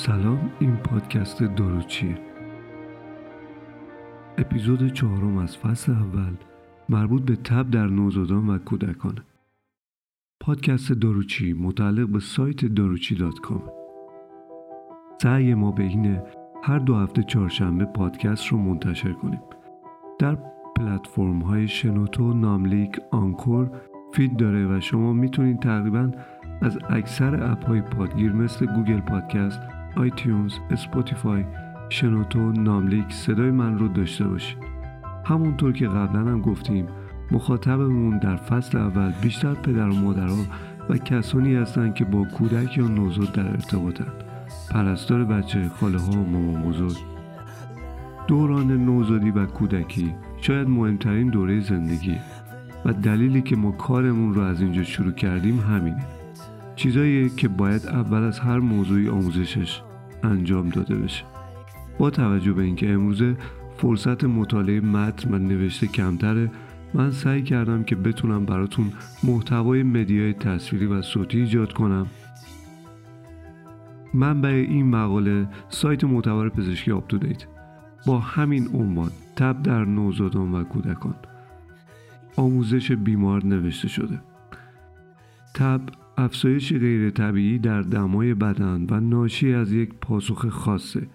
سلام 0.00 0.50
این 0.60 0.76
پادکست 0.76 1.42
داروچیه. 1.42 2.18
اپیزود 4.38 4.92
چهارم 4.92 5.38
از 5.38 5.56
فصل 5.56 5.92
اول 5.92 6.34
مربوط 6.88 7.22
به 7.22 7.36
تب 7.36 7.70
در 7.70 7.86
نوزادان 7.86 8.50
و 8.50 8.58
کودکانه 8.58 9.22
پادکست 10.40 10.92
داروچی 10.92 11.52
متعلق 11.52 12.08
به 12.08 12.20
سایت 12.20 12.66
داروچی 12.66 13.14
dot 13.14 13.40
com. 13.40 13.62
سعی 15.22 15.54
ما 15.54 15.72
به 15.72 15.82
اینه 15.82 16.22
هر 16.62 16.78
دو 16.78 16.94
هفته 16.96 17.22
چهارشنبه 17.22 17.84
پادکست 17.84 18.46
رو 18.46 18.58
منتشر 18.58 19.12
کنیم. 19.12 19.40
در 20.18 20.38
پلتفرم 20.76 21.40
های 21.42 21.68
شنوتو، 21.68 22.34
ناملیک، 22.34 23.00
Anchor 23.10 23.70
feed 24.12 24.36
داره 24.36 24.76
و 24.76 24.80
شما 24.80 25.12
می‌تونید 25.12 25.60
تقریبا 25.60 26.10
از 26.62 26.78
اکثر 26.90 27.52
اپ 27.52 27.66
های 27.66 27.80
پادگیر 27.80 28.32
مثل 28.32 28.66
Google 28.66 29.00
Podcast، 29.00 29.60
iTunes، 29.96 30.54
Spotify، 30.70 31.44
شنوتو، 31.88 32.52
ناملیک 32.52 33.12
صدای 33.12 33.50
من 33.50 33.78
رو 33.78 33.88
داشته 33.88 34.28
باشید. 34.28 34.58
همونطور 35.24 35.72
که 35.72 35.88
قبلا 35.88 36.20
هم 36.20 36.40
گفتیم 36.40 36.86
مخاطبمون 37.30 38.18
در 38.18 38.36
فصل 38.36 38.78
اول 38.78 39.12
بیشتر 39.22 39.54
پدر 39.54 39.88
و 39.88 39.94
مادرها 39.94 40.44
و 40.88 40.96
کسانی 40.96 41.54
هستند 41.54 41.94
که 41.94 42.04
با 42.04 42.24
کودک 42.24 42.78
یا 42.78 42.88
نوزاد 42.88 43.32
در 43.32 43.48
ارتباطن 43.48 44.06
پرستار 44.70 45.24
بچه 45.24 45.68
خاله 45.68 45.98
ها 45.98 46.12
و 46.12 46.30
مامان 46.30 46.62
بزرگ. 46.62 46.96
دوران 48.26 48.84
نوزادی 48.84 49.30
و 49.30 49.46
کودکی 49.46 50.14
شاید 50.40 50.68
مهمترین 50.68 51.28
دوره 51.28 51.60
زندگی 51.60 52.16
و 52.84 52.92
دلیلی 52.92 53.42
که 53.42 53.56
ما 53.56 53.70
کارمون 53.70 54.34
رو 54.34 54.40
از 54.42 54.60
اینجا 54.60 54.82
شروع 54.82 55.12
کردیم 55.12 55.60
همینه. 55.60 56.04
چیزایی 56.76 57.28
که 57.28 57.48
باید 57.48 57.86
اول 57.86 58.22
از 58.22 58.38
هر 58.38 58.58
موضوعی 58.58 59.08
آموزشش 59.08 59.82
انجام 60.22 60.68
داده 60.68 60.94
بشه. 60.94 61.24
با 61.98 62.10
توجه 62.10 62.52
به 62.52 62.62
اینکه 62.62 62.92
امروزه 62.92 63.36
فرصت 63.76 64.24
مطالعه 64.24 64.80
متن 64.80 65.34
و 65.34 65.38
نوشته 65.38 65.86
کمتره 65.86 66.50
من 66.94 67.10
سعی 67.10 67.42
کردم 67.42 67.84
که 67.84 67.96
بتونم 67.96 68.44
براتون 68.44 68.92
محتوای 69.24 69.82
media 69.82 70.24
ی 70.24 70.32
تصویری 70.32 70.86
و 70.86 71.02
صوتی 71.02 71.40
ایجاد 71.40 71.72
کنم. 71.72 72.06
منبع 74.14 74.48
این 74.48 74.86
مقاله 74.86 75.48
سایت 75.68 76.04
معتبر 76.04 76.48
پزشکی 76.48 76.92
UpToDate 76.92 77.44
با 78.06 78.18
همین 78.18 78.68
عنوان 78.74 79.10
تب 79.36 79.62
در 79.62 79.84
نوزادان 79.84 80.54
و 80.54 80.64
کودکان. 80.64 81.14
آموزش 82.36 82.92
بیمار 82.92 83.44
نوشته 83.44 83.88
شده. 83.88 84.20
تب 85.54 85.80
افزایش 86.20 86.72
غیر 86.72 87.10
طبیعی 87.10 87.58
در 87.58 87.82
دمای 87.82 88.34
بدن 88.34 88.86
و 88.90 89.00
ناشی 89.00 89.52
از 89.52 89.72
یک 89.72 89.94
پاسخ 89.94 90.48
خاصه 90.48 91.08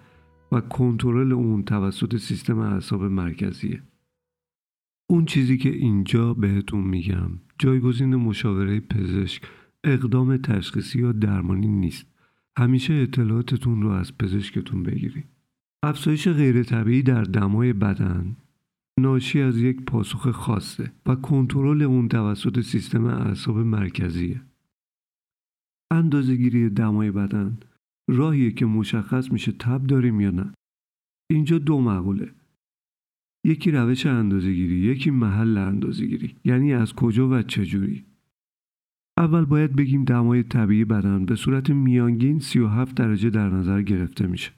و 0.52 0.60
کنترل 0.60 1.32
اون 1.32 1.62
توسط 1.62 2.16
سیستم 2.16 2.58
اعصاب 2.58 3.02
مرکزیه. 3.02 3.82
اون 5.10 5.24
چیزی 5.24 5.58
که 5.58 5.68
اینجا 5.68 6.34
بهتون 6.34 6.84
میگم 6.84 7.30
جایگزین 7.58 8.16
مشاوره 8.16 8.80
پزشک 8.80 9.42
اقدام 9.84 10.36
تشخیصی 10.36 11.00
یا 11.00 11.12
درمانی 11.12 11.68
نیست. 11.68 12.06
همیشه 12.58 12.94
اطلاعاتتون 12.94 13.82
رو 13.82 13.88
از 13.90 14.18
پزشکتون 14.18 14.82
بگیرید. 14.82 15.26
افزایش 15.82 16.28
غیر 16.28 16.62
طبیعی 16.62 17.02
در 17.02 17.22
دمای 17.22 17.72
بدن 17.72 18.36
ناشی 19.00 19.40
از 19.40 19.58
یک 19.58 19.80
پاسخ 19.84 20.30
خاصه 20.30 20.92
و 21.06 21.14
کنترل 21.14 21.82
اون 21.82 22.08
توسط 22.08 22.60
سیستم 22.60 23.04
اعصاب 23.04 23.58
مرکزیه. 23.58 24.40
اندازهگیری 25.92 26.70
دمای 26.70 27.10
بدن. 27.10 27.58
راهیه 28.10 28.50
که 28.50 28.66
مشخص 28.66 29.32
میشه 29.32 29.52
تب 29.52 29.86
داریم 29.86 30.20
یا 30.20 30.30
نه. 30.30 30.52
اینجا 31.30 31.58
دو 31.58 31.80
مقوله. 31.80 32.34
یکی 33.46 33.70
روش 33.70 34.06
اندازهگیری 34.06 34.74
یکی 34.74 35.10
محل 35.10 35.58
اندازهگیری 35.58 36.36
یعنی 36.44 36.74
از 36.74 36.92
کجا 36.92 37.28
و 37.28 37.42
چجوری 37.42 38.04
اول 39.18 39.44
باید 39.44 39.76
بگیم 39.76 40.04
دمای 40.04 40.42
طبیعی 40.42 40.84
بدن 40.84 41.26
به 41.26 41.34
صورت 41.36 41.70
میانگین 41.70 42.38
37 42.38 42.94
درجه 42.94 43.30
در 43.30 43.50
نظر 43.50 43.82
گرفته 43.82 44.26
میشه. 44.26 44.50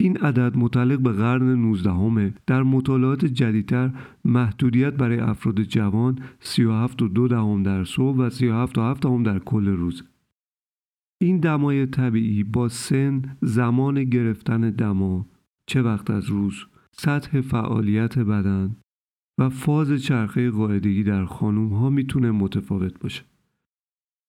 این 0.00 0.16
عدد 0.16 0.56
متعلق 0.56 0.98
به 0.98 1.12
قرن 1.12 1.42
19 1.42 1.90
همه 1.90 2.34
در 2.46 2.62
مطالعات 2.62 3.24
جدیدتر 3.24 3.90
محدودیت 4.24 4.94
برای 4.94 5.18
افراد 5.18 5.62
جوان 5.62 6.18
37 6.40 7.02
و 7.02 7.08
دو 7.08 7.28
دهم 7.28 7.62
در 7.62 7.84
صبح 7.84 8.16
و 8.16 8.30
37 8.30 8.78
و 8.78 8.82
7 8.82 9.02
دهم 9.02 9.22
در 9.22 9.38
کل 9.38 9.68
روز. 9.68 10.02
این 11.22 11.40
دمای 11.40 11.86
طبیعی 11.86 12.44
با 12.44 12.68
سن 12.68 13.36
زمان 13.42 14.04
گرفتن 14.04 14.70
دما 14.70 15.26
چه 15.66 15.82
وقت 15.82 16.10
از 16.10 16.26
روز 16.26 16.66
سطح 16.92 17.40
فعالیت 17.40 18.18
بدن 18.18 18.76
و 19.38 19.48
فاز 19.48 20.02
چرخه 20.02 20.50
قاعدگی 20.50 21.02
در 21.02 21.24
خانوم 21.24 21.72
ها 21.72 21.90
می‌تونه 21.90 22.30
متفاوت 22.30 23.00
باشه 23.00 23.22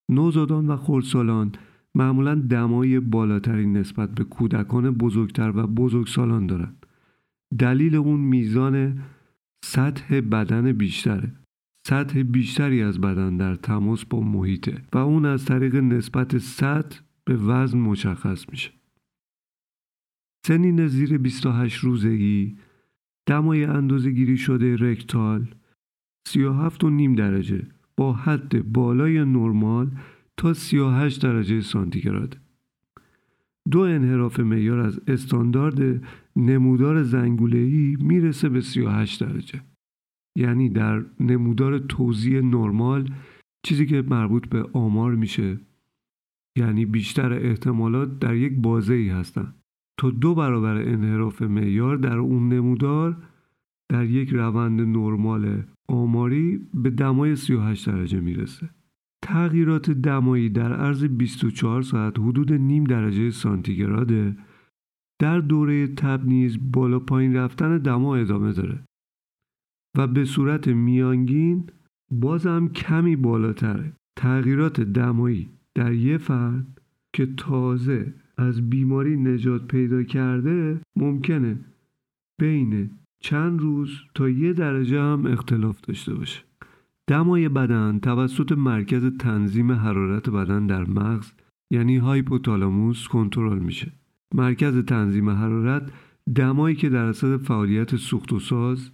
نوزادان 0.09 0.67
و 0.67 0.77
خردسالان 0.77 1.51
معمولا 1.95 2.35
دمای 2.35 2.99
بالاتری 2.99 3.65
نسبت 3.65 4.09
به 4.15 4.23
کودکان 4.23 4.91
بزرگتر 4.91 5.51
و 5.55 5.67
بزرگسالان 5.67 6.47
دارند. 6.47 6.85
دلیل 7.59 7.95
اون 7.95 8.19
میزان 8.19 8.99
سطح 9.65 10.19
بدن 10.19 10.71
بیشتره. 10.71 11.40
سطح 11.87 12.23
بیشتری 12.23 12.81
از 12.81 13.01
بدن 13.01 13.37
در 13.37 13.55
تماس 13.55 14.05
با 14.05 14.19
محیطه 14.19 14.81
و 14.93 14.97
اون 14.97 15.25
از 15.25 15.45
طریق 15.45 15.75
نسبت 15.75 16.37
سطح 16.37 16.99
به 17.25 17.35
وزن 17.35 17.77
مشخص 17.77 18.49
میشه. 18.49 18.71
سنین 20.47 20.87
زیر 20.87 21.17
28 21.17 21.77
روزگی 21.77 22.57
دمای 23.25 23.63
اندازه 23.63 24.11
گیری 24.11 24.37
شده 24.37 24.75
رکتال 24.75 25.55
37 26.27 26.83
و 26.83 26.89
نیم 26.89 27.15
درجه 27.15 27.67
با 27.97 28.13
حد 28.13 28.71
بالای 28.73 29.25
نرمال 29.25 29.91
تا 30.37 30.53
38 30.53 31.23
درجه 31.23 31.61
سانتیگراد. 31.61 32.37
دو 33.71 33.79
انحراف 33.79 34.39
معیار 34.39 34.79
از 34.79 35.01
استاندارد 35.07 36.03
نمودار 36.35 37.03
زنگوله‌ای 37.03 37.97
می‌رسه 37.99 38.49
به 38.49 38.61
38 38.61 39.23
درجه. 39.23 39.61
یعنی 40.35 40.69
در 40.69 41.05
نمودار 41.19 41.79
توزیع 41.79 42.41
نرمال 42.41 43.13
چیزی 43.65 43.85
که 43.85 44.01
مربوط 44.01 44.47
به 44.47 44.69
آمار 44.73 45.15
میشه. 45.15 45.59
یعنی 46.57 46.85
بیشتر 46.85 47.33
احتمالات 47.33 48.19
در 48.19 48.35
یک 48.35 48.53
بازه 48.57 48.93
ای 48.93 49.09
هستن. 49.09 49.53
تا 49.99 50.09
دو 50.09 50.35
برابر 50.35 50.75
انحراف 50.75 51.41
معیار 51.41 51.97
در 51.97 52.17
اون 52.17 52.53
نمودار 52.53 53.17
در 53.91 54.05
یک 54.05 54.29
روند 54.29 54.81
نرمال 54.81 55.63
آماری 55.89 56.67
به 56.73 56.89
دمای 56.89 57.35
38 57.35 57.89
درجه 57.89 58.19
می‌رسه. 58.19 58.69
تغییرات 59.23 59.91
دمایی 59.91 60.49
در 60.49 60.73
عرض 60.73 61.03
24 61.03 61.81
ساعت 61.81 62.19
حدود 62.19 62.53
نیم 62.53 62.83
درجه 62.83 63.29
سانتیگراده. 63.29 64.37
در 65.19 65.39
دوره 65.39 65.87
تب 65.87 66.25
نیز 66.25 66.57
بالا 66.71 66.99
پایین 66.99 67.35
رفتن 67.35 67.77
دما 67.77 68.15
ادامه 68.15 68.51
داره. 68.53 68.83
و 69.97 70.07
به 70.07 70.25
صورت 70.25 70.67
میانگین 70.67 71.69
بازم 72.11 72.67
کمی 72.67 73.15
بالاتره. 73.15 73.93
تغییرات 74.15 74.81
دمایی 74.81 75.49
در 75.75 75.93
یه 75.93 76.17
فرد 76.17 76.81
که 77.13 77.25
تازه 77.37 78.13
از 78.37 78.69
بیماری 78.69 79.17
نجات 79.17 79.67
پیدا 79.67 80.03
کرده 80.03 80.81
ممکنه 80.95 81.59
بین 82.39 82.89
چند 83.21 83.59
روز 83.59 83.89
تا 84.15 84.29
یه 84.29 84.53
درجه 84.53 85.01
هم 85.01 85.25
اختلاف 85.25 85.81
داشته 85.81 86.13
باشه. 86.13 86.41
دمای 87.07 87.49
بدن 87.49 87.99
توسط 87.99 88.51
مرکز 88.51 89.05
تنظیم 89.05 89.71
حرارت 89.71 90.29
بدن 90.29 90.67
در 90.67 90.83
مغز 90.83 91.31
یعنی 91.71 91.97
هایپوتالاموس 91.97 93.07
کنترل 93.07 93.59
میشه. 93.59 93.91
مرکز 94.33 94.77
تنظیم 94.77 95.29
حرارت 95.29 95.91
دمایی 96.35 96.75
که 96.75 96.89
در 96.89 97.05
اثر 97.05 97.37
فعالیت 97.37 97.95
سوخت 97.95 98.33
و 98.33 98.39
ساز 98.39 98.91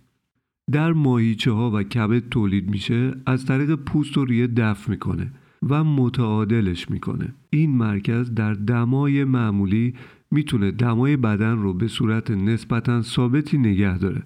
در 0.71 0.93
ماهیچه 0.93 1.51
ها 1.51 1.71
و 1.71 1.83
کبد 1.83 2.29
تولید 2.29 2.69
میشه 2.69 3.13
از 3.25 3.45
طریق 3.45 3.75
پوست 3.75 4.17
و 4.17 4.25
ریه 4.25 4.47
دفع 4.47 4.91
می‌کنه 4.91 5.31
و 5.69 5.83
متعادلش 5.83 6.91
می‌کنه 6.91 7.33
این 7.49 7.77
مرکز 7.77 8.33
در 8.33 8.53
دمای 8.53 9.23
معمولی 9.23 9.93
می‌تونه 10.31 10.71
دمای 10.71 11.17
بدن 11.17 11.57
رو 11.57 11.73
به 11.73 11.87
صورت 11.87 12.31
نسبتا 12.31 13.01
ثابتی 13.01 13.57
نگه 13.57 13.97
داره 13.97 14.23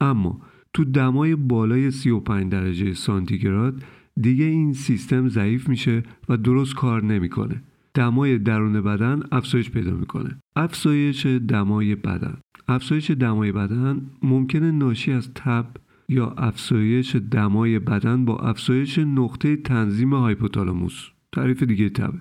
اما 0.00 0.40
تو 0.74 0.84
دمای 0.84 1.36
بالای 1.36 1.90
35 1.90 2.52
درجه 2.52 2.94
سانتیگراد 2.94 3.82
دیگه 4.20 4.44
این 4.44 4.72
سیستم 4.72 5.28
ضعیف 5.28 5.68
میشه 5.68 6.02
و 6.28 6.36
درست 6.36 6.74
کار 6.74 7.04
نمی‌کنه. 7.04 7.62
دمای 7.94 8.38
درون 8.38 8.80
بدن 8.80 9.22
افزایش 9.32 9.70
پیدا 9.70 9.90
می‌کنه. 9.90 10.38
افزایش 10.56 11.26
دمای 11.26 11.94
بدن 11.94 12.38
افزایش 12.70 13.10
دمای 13.10 13.52
بدن 13.52 14.10
ممکنه 14.22 14.70
ناشی 14.70 15.12
از 15.12 15.34
تب 15.34 15.66
یا 16.08 16.30
افزایش 16.30 17.16
دمای 17.16 17.78
بدن 17.78 18.24
با 18.24 18.38
افزایش 18.38 18.98
نقطه 18.98 19.56
تنظیم 19.56 20.14
هایپوتالاموس 20.14 21.08
تعریف 21.32 21.62
دیگه 21.62 21.88
تب 21.88 22.14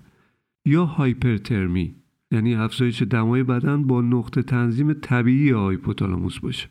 یا 0.66 0.86
هایپرترمی 0.86 1.96
یعنی 2.32 2.56
افزایش 2.56 3.02
دمای 3.02 3.44
بدن 3.44 3.84
با 3.84 4.02
نقطه 4.02 4.42
تنظیم 4.42 4.94
طبیعی 4.94 5.50
هایپوتالاموس 5.50 6.40
باشه. 6.40 6.70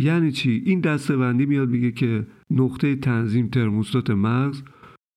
یعنی 0.00 0.32
چی؟ 0.32 0.62
این 0.66 0.80
دستبندی 0.80 1.46
میاد 1.46 1.68
میگه 1.68 1.92
که 1.92 2.26
نقطه 2.50 2.96
تنظیم 2.96 3.48
ترموستات 3.48 4.10
مغز 4.10 4.62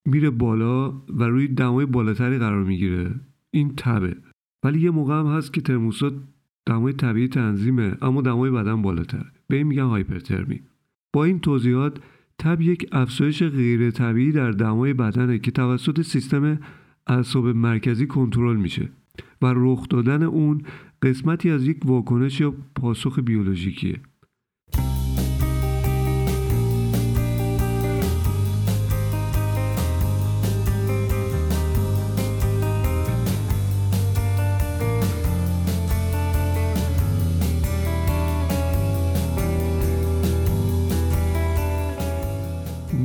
میره 0.05 0.29
بالا 0.29 0.89
و 0.89 1.23
روی 1.23 1.47
دمای 1.47 1.85
بالاتری 1.85 2.37
قرار 2.37 2.63
می‌گیره. 2.63 3.15
این 3.51 3.73
تبه. 3.77 4.17
ولی 4.63 4.79
یه 4.79 4.91
موقع 4.91 5.19
هم 5.19 5.27
هست 5.27 5.53
که 5.53 5.61
ترموستات 5.61 6.13
دمای 6.67 6.93
طبیعی 6.93 7.27
تنظیمه 7.27 7.97
اما 8.01 8.21
دمای 8.21 8.51
بدن 8.51 8.81
بالاتر. 8.81 9.25
به 9.47 9.55
این 9.55 9.67
میگن 9.67 9.83
هایپرترمی. 9.83 10.61
با 11.13 11.23
این 11.23 11.39
توضیحات 11.39 11.99
تب 12.39 12.61
یک 12.61 12.89
افزایش 12.91 13.43
غیر 13.43 13.91
طبیعی 13.91 14.31
در 14.31 14.51
دمای 14.51 14.93
بدنه 14.93 15.39
که 15.39 15.51
توسط 15.51 16.01
سیستم 16.01 16.59
اعصاب 17.07 17.47
مرکزی 17.47 18.07
کنترل 18.07 18.55
میشه 18.55 18.89
و 19.41 19.53
رخ 19.55 19.87
دادن 19.89 20.23
اون 20.23 20.61
قسمتی 21.01 21.49
از 21.49 21.67
یک 21.67 21.77
واکنش 21.85 22.39
یا 22.39 22.53
پاسخ 22.75 23.19
بیولوژیکیه. 23.19 23.99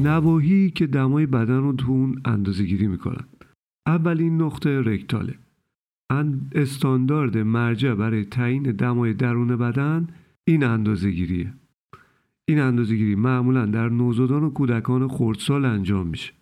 نواحی 0.02 0.70
که 0.70 0.87
دمای 0.87 1.26
بدن 1.26 1.58
رو 1.58 1.72
تو 1.72 1.93
اون 1.93 2.20
اندازه 2.25 2.64
گیری 2.64 2.87
می‌کنن. 2.87 3.25
اولین 3.87 4.43
نقطه 4.43 4.81
رکتاله. 4.81 5.34
استاندارد 6.54 7.38
مرجع 7.38 7.94
برای 7.94 8.25
تعیین 8.25 8.62
دمای 8.62 9.12
درون 9.14 9.56
بدن 9.56 10.06
این 10.44 10.64
اندازه 10.64 11.10
گیریه 11.10 11.52
این 12.49 12.60
اندازه 12.60 12.96
گیری 12.96 13.14
معمولا 13.14 13.66
در 13.66 13.88
نوزادان 13.88 14.44
و 14.44 14.50
کودکان 14.50 15.08
خردسال 15.08 15.64
انجام 15.64 16.06
میشه. 16.06 16.32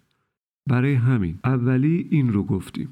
برای 0.70 0.94
همین 0.94 1.38
اولی 1.44 2.08
این 2.10 2.32
رو 2.32 2.44
گفتیم. 2.44 2.88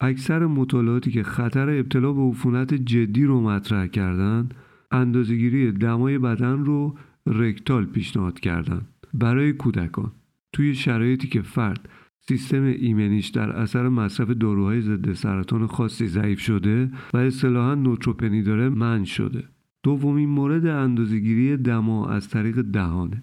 اکثر 0.00 0.46
مطالعاتی 0.46 1.10
که 1.10 1.22
خطر 1.22 1.70
ابتلا 1.70 2.12
به 2.12 2.22
عفونت 2.22 2.74
جدی 2.74 3.24
رو 3.24 3.40
مطرح 3.40 3.86
کردن 3.86 4.48
اندازهگیری 4.90 5.72
دمای 5.72 6.18
بدن 6.18 6.64
رو 6.64 6.98
رکتال 7.26 7.86
پیشنهاد 7.86 8.40
کردند. 8.40 8.88
برای 9.18 9.52
کودکان. 9.52 10.12
توی 10.52 10.74
شرایطی 10.74 11.28
که 11.28 11.42
فرد 11.42 11.88
سیستم 12.28 12.62
ایمنیش 12.62 13.28
در 13.28 13.50
اثر 13.50 13.88
مصرف 13.88 14.30
داروهای 14.30 14.80
ضد 14.80 15.12
سرطان 15.12 15.66
خاصی 15.66 16.06
ضعیف 16.06 16.40
شده 16.40 16.90
و 17.14 17.16
اصطلاحا 17.16 17.74
نوتروپنی 17.74 18.42
داره 18.42 18.68
من 18.68 19.04
شده. 19.04 19.44
دومین 19.82 20.28
مورد 20.28 20.66
اندازهگیری 20.66 21.56
دما 21.56 22.08
از 22.08 22.28
طریق 22.28 22.60
دهانه. 22.60 23.22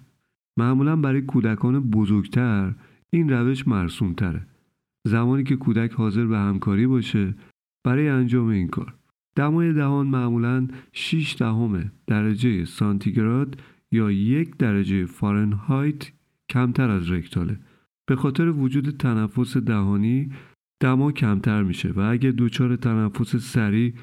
معمولا 0.56 0.96
برای 0.96 1.22
کودکان 1.22 1.80
بزرگتر 1.80 2.74
این 3.10 3.30
روش 3.30 3.68
مرسومتره. 3.68 4.46
زمانی 5.06 5.44
که 5.44 5.56
کودک 5.56 5.92
حاضر 5.92 6.26
به 6.26 6.38
همکاری 6.38 6.86
باشه 6.86 7.34
برای 7.84 8.08
انجام 8.08 8.48
این 8.48 8.68
کار. 8.68 8.94
دمای 9.36 9.72
دهان 9.72 10.06
معمولا 10.06 10.68
6 10.92 11.36
دهم 11.38 11.90
درجه 12.06 12.64
سانتیگراد 12.64 13.60
یا 13.94 14.10
یک 14.10 14.56
درجه 14.56 15.06
فارنهایت 15.06 16.12
کمتر 16.48 16.90
از 16.90 17.10
رکتاله. 17.10 17.58
به 18.06 18.16
خاطر 18.16 18.48
وجود 18.48 18.90
تنفس 18.90 19.56
دهانی 19.56 20.30
دما 20.80 21.12
کمتر 21.12 21.62
میشه 21.62 21.90
و 21.90 22.00
اگه 22.00 22.32
دچار 22.38 22.76
تنفس 22.76 23.36
سریع 23.36 23.94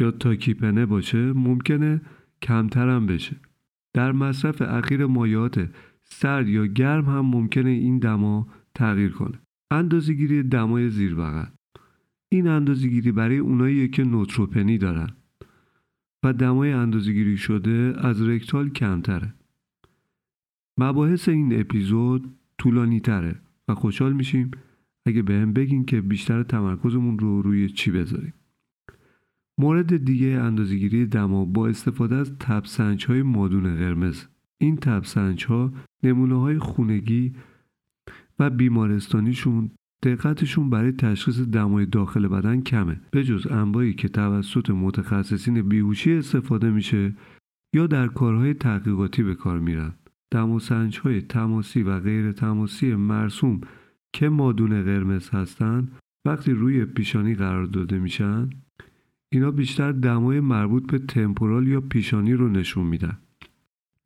یا 0.00 0.10
تاکیپنه 0.10 0.86
باشه 0.86 1.32
ممکنه 1.32 2.00
کمتر 2.42 2.88
هم 2.88 3.06
بشه. 3.06 3.36
در 3.94 4.12
مصرف 4.12 4.62
اخیر 4.62 5.06
مایات 5.06 5.70
سرد 6.04 6.48
یا 6.48 6.66
گرم 6.66 7.04
هم 7.04 7.26
ممکنه 7.26 7.70
این 7.70 7.98
دما 7.98 8.48
تغییر 8.74 9.12
کنه. 9.12 9.38
اندازهگیری 9.70 10.42
دمای 10.42 10.90
زیر 10.90 11.14
بغل. 11.14 11.46
این 12.32 12.46
اندازهگیری 12.48 13.12
برای 13.12 13.38
اونایی 13.38 13.88
که 13.88 14.04
نوتروپنی 14.04 14.78
دارن. 14.78 15.08
و 16.22 16.32
دمای 16.32 16.72
اندازگیری 16.72 17.36
شده 17.36 17.94
از 17.98 18.22
رکتال 18.22 18.70
کمتره. 18.70 19.34
مباحث 20.78 21.28
این 21.28 21.60
اپیزود 21.60 22.36
طولانی 22.58 23.00
تره 23.00 23.40
و 23.68 23.74
خوشحال 23.74 24.12
میشیم 24.12 24.50
اگه 25.06 25.22
به 25.22 25.34
هم 25.34 25.52
بگین 25.52 25.84
که 25.84 26.00
بیشتر 26.00 26.42
تمرکزمون 26.42 27.18
رو 27.18 27.42
روی 27.42 27.68
چی 27.68 27.90
بذاریم. 27.90 28.34
مورد 29.58 30.04
دیگه 30.04 30.28
اندازگیری 30.28 31.06
دما 31.06 31.44
با 31.44 31.68
استفاده 31.68 32.14
از 32.14 32.38
تبسنج 32.38 33.06
های 33.06 33.22
مادون 33.22 33.76
قرمز 33.76 34.24
این 34.58 34.76
تبسنج 34.76 35.44
ها 35.44 35.72
نمونه 36.02 36.40
های 36.40 36.58
خونگی 36.58 37.32
و 38.38 38.50
بیمارستانیشون 38.50 39.70
دقتشون 40.02 40.70
برای 40.70 40.92
تشخیص 40.92 41.40
دمای 41.40 41.86
داخل 41.86 42.28
بدن 42.28 42.60
کمه. 42.60 43.00
به 43.10 43.24
جز 43.24 43.46
انواعی 43.50 43.94
که 43.94 44.08
توسط 44.08 44.70
متخصصین 44.70 45.62
بیهوشی 45.62 46.12
استفاده 46.12 46.70
میشه 46.70 47.14
یا 47.74 47.86
در 47.86 48.06
کارهای 48.06 48.54
تحقیقاتی 48.54 49.22
به 49.22 49.34
کار 49.34 49.58
میرن. 49.58 49.92
های 51.02 51.20
تماسی 51.20 51.82
و 51.82 52.00
غیر 52.00 52.32
تماسی 52.32 52.94
مرسوم 52.94 53.60
که 54.12 54.28
مادون 54.28 54.82
قرمز 54.82 55.30
هستند 55.30 55.92
وقتی 56.26 56.52
روی 56.52 56.84
پیشانی 56.84 57.34
قرار 57.34 57.64
داده 57.64 57.98
میشن 57.98 58.50
اینا 59.32 59.50
بیشتر 59.50 59.92
دمای 59.92 60.40
مربوط 60.40 60.92
به 60.92 60.98
تمپورال 60.98 61.68
یا 61.68 61.80
پیشانی 61.80 62.32
رو 62.32 62.48
نشون 62.48 62.86
میدن. 62.86 63.18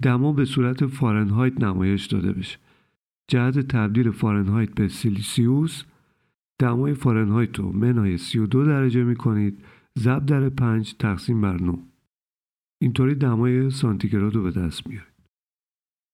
دما 0.02 0.32
به 0.32 0.44
صورت 0.44 0.86
فارنهایت 0.86 1.60
نمایش 1.60 2.06
داده 2.06 2.32
بشه. 2.32 2.58
جهت 3.28 3.58
تبدیل 3.58 4.10
فارنهایت 4.10 4.70
به 4.70 4.88
سیلیسیوس 4.88 5.82
دمای 6.58 6.94
فارنهایت 6.94 7.58
رو 7.58 7.72
منهای 7.72 8.18
32 8.18 8.64
درجه 8.64 9.04
می 9.04 9.16
کنید 9.16 9.64
ضرب 9.98 10.26
در 10.26 10.48
5 10.48 10.96
تقسیم 10.98 11.40
بر 11.40 11.60
9 11.62 11.78
اینطوری 12.82 13.14
دمای 13.14 13.70
سانتیگراد 13.70 14.34
رو 14.34 14.42
به 14.42 14.50
دست 14.50 14.86
میارید. 14.86 15.16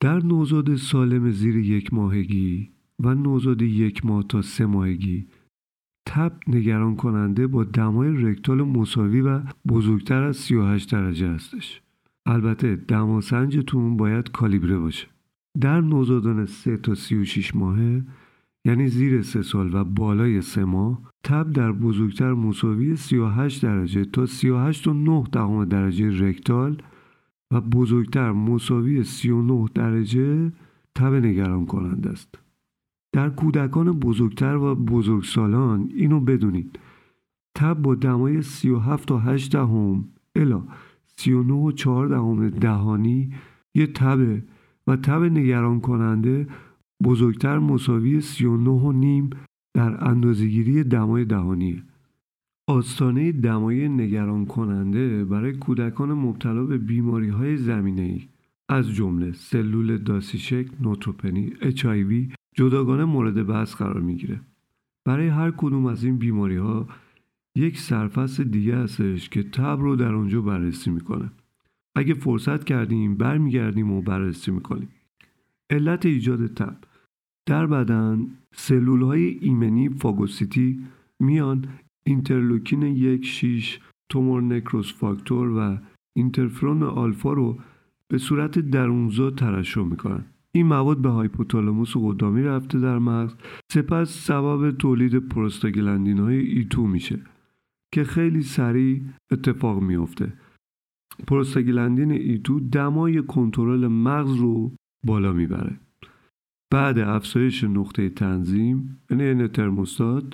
در 0.00 0.18
نوزاد 0.18 0.76
سالم 0.76 1.30
زیر 1.30 1.56
یک 1.56 1.94
ماهگی 1.94 2.70
و 2.98 3.14
نوزاد 3.14 3.62
یک 3.62 4.06
ماه 4.06 4.24
تا 4.28 4.42
سه 4.42 4.66
ماهگی 4.66 5.26
تب 6.06 6.32
نگران 6.46 6.96
کننده 6.96 7.46
با 7.46 7.64
دمای 7.64 8.08
رکتال 8.08 8.62
مساوی 8.62 9.20
و 9.20 9.42
بزرگتر 9.68 10.22
از 10.22 10.36
38 10.36 10.92
درجه 10.92 11.28
هستش. 11.28 11.82
البته 12.26 12.76
دماسنجتون 12.76 13.96
باید 13.96 14.30
کالیبره 14.30 14.78
باشه. 14.78 15.06
در 15.60 15.80
نوزادان 15.80 16.46
3 16.46 16.76
تا 16.76 16.94
36 16.94 17.54
ماهه 17.54 18.04
یعنی 18.64 18.88
زیر 18.88 19.22
سه 19.22 19.42
سال 19.42 19.74
و 19.74 19.84
بالای 19.84 20.40
سه 20.40 20.64
ماه 20.64 21.12
تب 21.24 21.52
در 21.52 21.72
بزرگتر 21.72 22.32
مساوی 22.32 22.96
38 22.96 23.62
درجه 23.62 24.04
تا 24.04 24.26
38 24.26 24.86
و 24.86 24.94
9 24.94 25.24
دهم 25.32 25.64
درجه 25.64 26.18
رکتال 26.18 26.82
و 27.50 27.60
بزرگتر 27.60 28.32
مساوی 28.32 29.04
39 29.04 29.68
درجه 29.74 30.52
تب 30.94 31.14
نگران 31.14 31.66
کننده 31.66 32.10
است. 32.10 32.38
در 33.12 33.28
کودکان 33.28 33.92
بزرگتر 33.92 34.56
و 34.56 34.74
بزرگسالان 34.74 35.90
اینو 35.94 36.20
بدونید 36.20 36.78
تب 37.54 37.74
با 37.74 37.94
دمای 37.94 38.42
37 38.42 39.08
تا 39.08 39.18
8 39.18 39.52
دهم 39.52 40.04
الا 40.36 40.62
39 41.16 41.52
و 41.52 41.72
4 41.72 42.08
دهم 42.08 42.50
دهانی 42.50 43.32
یه 43.74 43.86
تبه 43.86 44.42
و 44.86 44.96
تب 44.96 45.22
نگران 45.22 45.80
کننده 45.80 46.46
بزرگتر 47.04 47.58
مساوی 47.58 48.20
39 48.20 48.70
و 48.70 48.92
نیم 48.92 49.30
در 49.74 50.08
اندازهگیری 50.08 50.84
دمای 50.84 51.24
دهانی 51.24 51.82
آستانه 52.68 53.32
دمای 53.32 53.88
نگران 53.88 54.46
کننده 54.46 55.24
برای 55.24 55.52
کودکان 55.52 56.12
مبتلا 56.12 56.64
به 56.64 56.78
بیماری 56.78 57.28
های 57.28 57.56
زمینه 57.56 58.02
ای 58.02 58.28
از 58.68 58.90
جمله 58.90 59.32
سلول 59.32 59.98
داسیشک، 59.98 60.66
نوتروپنی، 60.80 61.52
اچ 61.60 61.86
جداگانه 62.54 63.04
مورد 63.04 63.46
بحث 63.46 63.74
قرار 63.74 64.00
می‌گیره. 64.00 64.40
برای 65.04 65.28
هر 65.28 65.50
کدوم 65.50 65.86
از 65.86 66.04
این 66.04 66.18
بیماری 66.18 66.56
ها 66.56 66.88
یک 67.56 67.78
سرفصل 67.78 68.44
دیگه 68.44 68.76
هستش 68.76 69.28
که 69.28 69.42
تب 69.42 69.78
رو 69.80 69.96
در 69.96 70.14
اونجا 70.14 70.42
بررسی 70.42 70.90
می‌کنه. 70.90 71.30
اگه 71.94 72.14
فرصت 72.14 72.64
کردیم 72.64 73.14
برمیگردیم 73.14 73.92
و 73.92 74.02
بررسی 74.02 74.50
می‌کنیم. 74.50 74.88
علت 75.70 76.06
ایجاد 76.06 76.46
تب 76.46 76.76
در 77.46 77.66
بدن 77.66 78.26
سلول 78.54 79.02
های 79.02 79.38
ایمنی 79.40 79.88
فاگوسیتی 79.88 80.80
میان 81.20 81.64
اینترلوکین 82.04 82.82
یک 82.82 83.24
شیش 83.24 83.80
tumor 84.08 84.42
necrosis 84.42 84.94
factor 84.94 85.48
و 85.48 85.78
اینترفرون 86.16 86.82
آلفا 86.82 87.32
رو 87.32 87.58
به 88.08 88.18
صورت 88.18 88.58
درونزا 88.58 89.30
ترشح 89.30 89.82
می‌کنن. 89.82 90.24
این 90.54 90.66
مواد 90.66 90.98
به 90.98 91.08
هایپوتالاموس 91.08 91.96
و 91.96 92.08
قدامی 92.08 92.42
رفته 92.42 92.80
در 92.80 92.98
مغز. 92.98 93.34
سپس 93.72 94.08
سبب 94.26 94.70
تولید 94.70 95.28
پروستاگلندین 95.28 96.18
های 96.18 96.38
ایتو 96.38 96.86
میشه 96.86 97.18
که 97.92 98.04
خیلی 98.04 98.42
سریع 98.42 99.02
اتفاق 99.30 99.82
میفته 99.82 100.32
پروستاگلندین 101.26 102.12
ایتو 102.12 102.60
دمای 102.60 103.22
کنترل 103.22 103.86
مغز 103.86 104.36
رو 104.36 104.72
بالا 105.06 105.32
می‌بره. 105.32 105.76
بعد 106.72 106.98
افزایش 106.98 107.64
نقطه 107.64 108.08
تنظیم 108.08 109.00
یعنی 109.10 109.48
ترموستات 109.48 110.24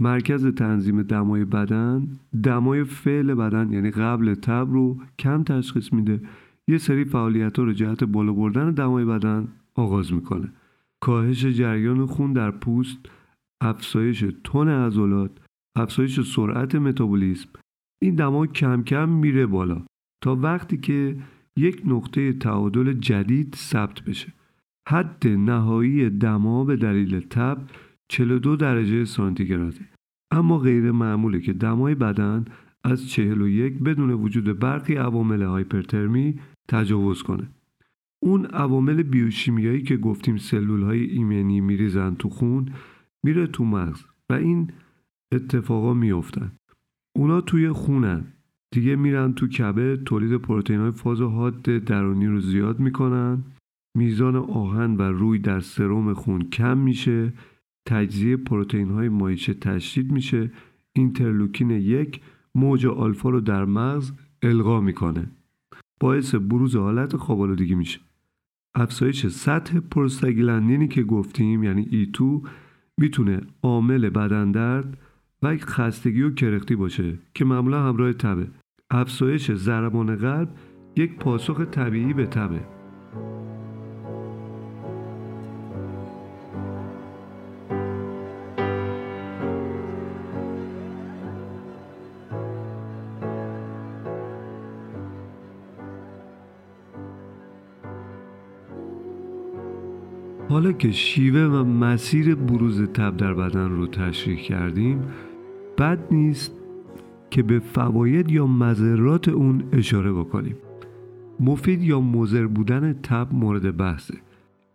مرکز 0.00 0.46
تنظیم 0.46 1.02
دمای 1.02 1.44
بدن 1.44 2.08
دمای 2.42 2.84
فعل 2.84 3.34
بدن 3.34 3.72
یعنی 3.72 3.90
قبل 3.90 4.34
تب 4.34 4.68
رو 4.70 5.00
کم 5.18 5.42
تشخیص 5.42 5.92
میده. 5.92 6.20
یه 6.68 6.78
سری 6.78 7.04
فعالیت 7.04 7.58
ها 7.58 7.64
رو 7.64 7.72
جهت 7.72 8.04
بالا 8.04 8.32
بردن 8.32 8.70
دمای 8.70 9.04
بدن 9.04 9.48
آغاز 9.74 10.12
می‌کنه. 10.12 10.52
کاهش 11.02 11.46
جریان 11.46 12.06
خون 12.06 12.32
در 12.32 12.50
پوست 12.50 12.98
افزایش 13.62 14.24
تون 14.44 14.68
عضلات 14.68 15.30
افزایش 15.76 16.20
سرعت 16.20 16.74
متابولیسم. 16.74 17.48
این 18.02 18.14
دما 18.14 18.46
کم 18.46 18.82
کم 18.82 19.08
میره 19.08 19.46
بالا. 19.46 19.82
تا 20.24 20.36
وقتی 20.36 20.76
که 20.76 21.16
یک 21.56 21.82
نقطه 21.84 22.32
تعادل 22.32 22.92
جدید 22.92 23.54
ثبت 23.54 24.02
بشه. 24.02 24.32
حد 24.88 25.28
نهایی 25.28 26.10
دما 26.10 26.64
به 26.64 26.76
دلیل 26.76 27.20
تب 27.20 27.58
42 28.08 28.56
درجه 28.56 29.04
سانتیگراده 29.04 29.80
اما 30.30 30.58
غیر 30.58 30.92
معموله 30.92 31.40
که 31.40 31.52
دمای 31.52 31.94
بدن 31.94 32.44
از 32.84 33.08
41 33.08 33.78
بدون 33.78 34.10
وجود 34.10 34.58
برخی 34.58 34.94
عوامل 34.94 35.42
هایپرترمی 35.42 36.40
تجاوز 36.68 37.22
کنه. 37.22 37.48
اون 38.22 38.46
عوامل 38.46 39.02
بیوشیمیایی 39.02 39.82
که 39.82 39.96
گفتیم 39.96 40.36
سلول 40.36 40.82
های 40.82 41.04
ایمنی 41.04 41.60
میریزن 41.60 42.14
تو 42.14 42.28
خون 42.28 42.72
میره 43.24 43.46
تو 43.46 43.64
مغز 43.64 44.04
و 44.30 44.32
این 44.32 44.72
اتفاقا 45.32 45.94
میفتن 45.94 46.52
اونا 47.16 47.40
توی 47.40 47.72
خونن. 47.72 48.24
دیگه 48.74 48.96
میرن 48.96 49.32
تو 49.32 49.48
کبه 49.48 49.96
تولید 49.96 50.36
پروتئین 50.36 50.80
های 50.80 50.90
فاز 50.90 51.20
حاد 51.20 51.62
درونی 51.62 52.26
رو 52.26 52.40
زیاد 52.40 52.80
می‌کنن. 52.80 53.42
میزان 53.96 54.36
آهن 54.36 54.96
و 54.96 55.02
روی 55.02 55.38
در 55.38 55.60
سرم 55.60 56.14
خون 56.14 56.42
کم 56.42 56.78
میشه. 56.78 57.32
تجزیه 57.86 58.36
پروتئین 58.36 58.90
های 58.90 59.36
تشدید 59.36 60.12
میشه. 60.12 60.50
اینترلوکین 60.92 61.70
یک 61.70 62.20
موج 62.54 62.86
آلفا 62.86 63.30
رو 63.30 63.40
در 63.40 63.64
مغز 63.64 64.12
القا 64.42 64.80
می‌کنه. 64.80 65.26
باعث 66.00 66.34
بروز 66.34 66.76
حالت 66.76 67.16
خوابالودگی 67.16 67.74
میشه. 67.74 68.00
افزایش 68.74 69.26
سطح 69.26 69.80
پروستاگلندینی 69.80 70.88
که 70.88 71.02
گفتیم 71.02 71.62
یعنی 71.62 71.88
ایتو 71.90 72.42
می‌تونه 72.98 73.40
عامل 73.62 74.08
بدن 74.10 74.50
درد 74.50 74.98
و 75.42 75.56
خستگی 75.56 76.22
و 76.22 76.34
کرختی 76.34 76.76
باشه 76.76 77.18
که 77.34 77.44
معمولا 77.44 77.88
همراه 77.88 78.12
تبه. 78.12 78.46
افزایش 78.94 79.52
ضربان 79.52 80.16
قلب 80.16 80.48
یک 80.96 81.16
پاسخ 81.16 81.60
طبیعی 81.60 82.12
به 82.12 82.26
تبه 82.26 82.60
حالا 100.48 100.72
که 100.72 100.90
شیوه 100.90 101.40
و 101.40 101.64
مسیر 101.64 102.34
بروز 102.34 102.82
تب 102.82 103.16
در 103.16 103.34
بدن 103.34 103.70
رو 103.70 103.86
تشریح 103.86 104.42
کردیم 104.42 105.02
بد 105.78 105.98
نیست 106.10 106.63
که 107.34 107.42
به 107.42 107.58
فواید 107.58 108.30
یا 108.30 108.46
مذرات 108.46 109.28
اون 109.28 109.64
اشاره 109.72 110.12
بکنیم. 110.12 110.56
مفید 111.40 111.82
یا 111.82 112.00
مضر 112.00 112.46
بودن 112.46 112.92
تب 112.92 113.28
مورد 113.32 113.76
بحثه. 113.76 114.14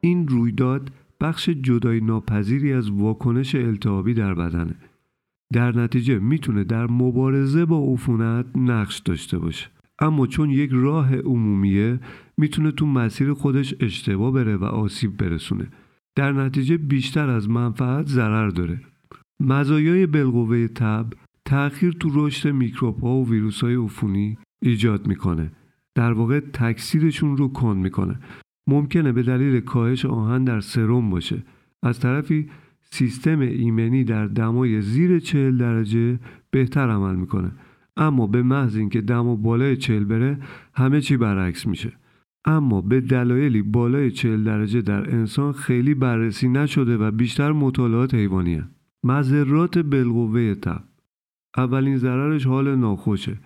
این 0.01 0.27
رویداد 0.27 0.91
بخش 1.21 1.49
جدای 1.49 2.01
ناپذیری 2.01 2.73
از 2.73 2.89
واکنش 2.89 3.55
التهابی 3.55 4.13
در 4.13 4.33
بدنه. 4.33 4.75
در 5.53 5.77
نتیجه 5.77 6.19
می‌تونه 6.19 6.63
در 6.63 6.87
مبارزه 6.91 7.65
با 7.65 7.93
عفونت 7.93 8.45
نقش 8.55 8.99
داشته 8.99 9.37
باشه. 9.39 9.67
اما 9.99 10.27
چون 10.27 10.49
یک 10.49 10.69
راه 10.73 11.15
عمومیه 11.15 11.99
می‌تونه 12.37 12.71
تو 12.71 12.85
مسیر 12.85 13.33
خودش 13.33 13.75
اشتباه 13.79 14.31
بره 14.33 14.57
و 14.57 14.63
آسیب 14.63 15.17
برسونه. 15.17 15.67
در 16.15 16.31
نتیجه 16.31 16.77
بیشتر 16.77 17.29
از 17.29 17.49
منفعت 17.49 18.07
ضرر 18.07 18.49
داره. 18.49 18.81
مزایای 19.39 20.05
بالقوه 20.07 20.67
تب 20.67 21.05
تأخیر 21.49 21.91
تو 21.91 22.09
رشد 22.13 22.49
میکروب 22.49 22.99
ها 22.99 23.09
و 23.09 23.29
ویروس 23.29 23.63
های 23.63 23.75
عفونی 23.75 24.37
ایجاد 24.61 25.07
می‌کنه. 25.07 25.51
در 25.95 26.11
واقع 26.13 26.39
تکثیرشون 26.39 27.37
رو 27.37 27.47
کند 27.47 27.77
می‌کنه. 27.77 28.19
ممکنه 28.67 29.11
به 29.11 29.23
دلیل 29.23 29.59
کاهش 29.59 30.05
آهن 30.05 30.43
در 30.43 30.59
سرم 30.59 31.09
باشه. 31.09 31.43
از 31.83 31.99
طرفی 31.99 32.49
سیستم 32.81 33.39
ایمنی 33.39 34.03
در 34.03 34.27
دمای 34.27 34.81
زیر 34.81 35.19
چهل 35.19 35.57
درجه 35.57 36.19
بهتر 36.51 36.89
عمل 36.89 37.15
می‌کنه. 37.15 37.51
اما 37.97 38.27
به 38.27 38.43
محض 38.43 38.75
اینکه 38.77 39.01
دما 39.01 39.35
بالای 39.35 39.77
چهل 39.77 40.03
بره 40.03 40.37
همه 40.73 41.01
چی 41.01 41.17
برعکس 41.17 41.67
میشه. 41.67 41.93
اما 42.45 42.81
به 42.81 43.01
دلایلی 43.01 43.61
بالای 43.61 44.11
چهل 44.11 44.43
درجه 44.43 44.81
در 44.81 45.15
انسان 45.15 45.53
خیلی 45.53 45.93
بررسی 45.93 46.49
نشده 46.49 46.97
و 46.97 47.11
بیشتر 47.11 47.51
مطالعات 47.51 48.13
حیوانی 48.13 48.63
مذرات 49.03 49.77
بالقوه 49.77 50.55
تب. 50.55 50.88
اولین 51.57 51.97
ضررش 51.97 52.45
حال 52.45 52.75
ناخوشه. 52.75 53.37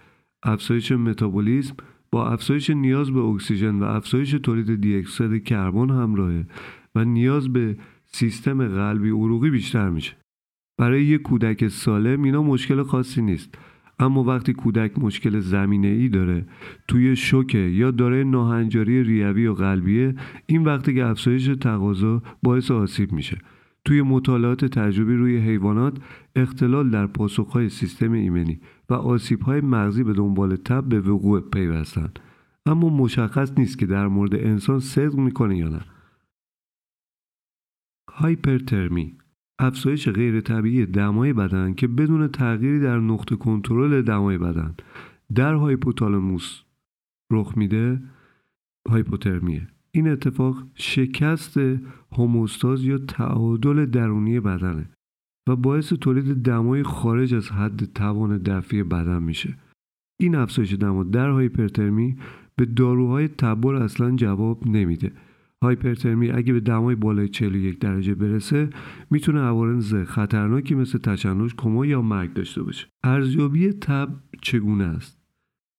افزایش 0.43 0.91
متابولیسم 0.91 1.75
با 2.11 2.29
افزایش 2.29 2.69
نیاز 2.69 3.11
به 3.11 3.19
اکسیژن 3.19 3.79
و 3.79 3.83
افزایش 3.83 4.31
تولید 4.31 4.81
دی 4.81 4.97
اکسید 4.97 5.43
کربن 5.43 5.89
همراهه 5.89 6.45
و 6.95 7.05
نیاز 7.05 7.53
به 7.53 7.77
سیستم 8.05 8.67
قلبی 8.67 9.09
عروقی 9.09 9.49
بیشتر 9.49 9.89
میشه. 9.89 10.13
برای 10.77 11.03
یک 11.03 11.21
کودک 11.21 11.67
سالم 11.67 12.23
اینا 12.23 12.43
مشکل 12.43 12.83
خاصی 12.83 13.21
نیست 13.21 13.57
اما 13.99 14.23
وقتی 14.23 14.53
کودک 14.53 14.99
مشکل 14.99 15.39
زمینه 15.39 15.87
ای 15.87 16.09
داره 16.09 16.45
توی 16.87 17.15
شوکه 17.15 17.57
یا 17.57 17.91
داره 17.91 18.23
ناهنجاری 18.23 19.03
ریوی 19.03 19.47
و 19.47 19.53
قلبیه 19.53 20.15
این 20.45 20.63
وقتی 20.63 20.93
که 20.93 21.05
افزایش 21.05 21.47
تقاضا 21.47 22.21
باعث 22.43 22.71
آسیب 22.71 23.11
میشه. 23.11 23.37
توی 23.85 24.01
مطالعات 24.01 24.65
تجربی 24.65 25.15
روی 25.15 25.37
حیوانات 25.37 25.97
اختلال 26.35 26.89
در 26.89 27.07
پاسخهای 27.07 27.69
سیستم 27.69 28.11
ایمنی 28.11 28.59
و 28.89 28.93
آسیبهای 28.93 29.61
مغزی 29.61 30.03
به 30.03 30.13
دنبال 30.13 30.55
تب 30.55 30.83
به 30.89 30.99
وقوع 30.99 31.39
پیوستن 31.39 32.11
اما 32.65 32.89
مشخص 32.89 33.51
نیست 33.57 33.79
که 33.79 33.85
در 33.85 34.07
مورد 34.07 34.35
انسان 34.35 34.79
صدق 34.79 35.15
می‌کنه 35.15 35.57
یا 35.57 35.69
نه. 35.69 35.81
هایپرترمی 38.11 39.17
افزایش 39.59 40.09
غیر 40.09 40.41
طبیعی 40.41 40.85
دمای 40.85 41.33
بدن 41.33 41.73
که 41.73 41.87
بدون 41.87 42.27
تغییری 42.27 42.79
در 42.79 42.99
نقطه 42.99 43.35
کنترل 43.35 44.01
دمای 44.01 44.37
بدن. 44.37 44.75
در 45.35 45.53
هایپوتالاموس 45.53 46.61
رخ 47.31 47.57
میده 47.57 48.01
هایپوترمیه. 48.89 49.67
این 49.95 50.07
اتفاق 50.07 50.63
شکست 50.75 51.57
هموستاز 52.17 52.83
یا 52.83 52.97
تعادل 52.97 53.85
درونی 53.85 54.39
بدنه 54.39 54.89
و 55.49 55.55
باعث 55.55 55.93
تولید 55.93 56.35
دمای 56.35 56.83
خارج 56.83 57.33
از 57.33 57.49
حد 57.49 57.83
توان 57.83 58.37
دفعی 58.37 58.83
بدن 58.83 59.23
میشه 59.23 59.57
این 60.19 60.35
افزایش 60.35 60.73
دما 60.73 61.03
در 61.03 61.29
هایپرترمی 61.29 62.17
به 62.55 62.65
داروهای 62.65 63.27
تبر 63.27 63.75
اصلا 63.75 64.15
جواب 64.15 64.67
نمیده 64.67 65.11
هایپرترمی 65.63 66.31
اگه 66.31 66.53
به 66.53 66.59
دمای 66.59 66.95
بالای 66.95 67.27
41 67.27 67.79
درجه 67.79 68.15
برسه 68.15 68.69
می‌تونه 69.11 69.39
عوارض 69.39 69.95
خطرناکی 69.95 70.75
مثل 70.75 70.97
تشنج، 70.97 71.55
کما 71.55 71.85
یا 71.85 72.01
مرگ 72.01 72.33
داشته 72.33 72.63
باشه. 72.63 72.87
ارزیابی 73.03 73.69
تب 73.69 74.09
چگونه 74.41 74.83
است؟ 74.83 75.17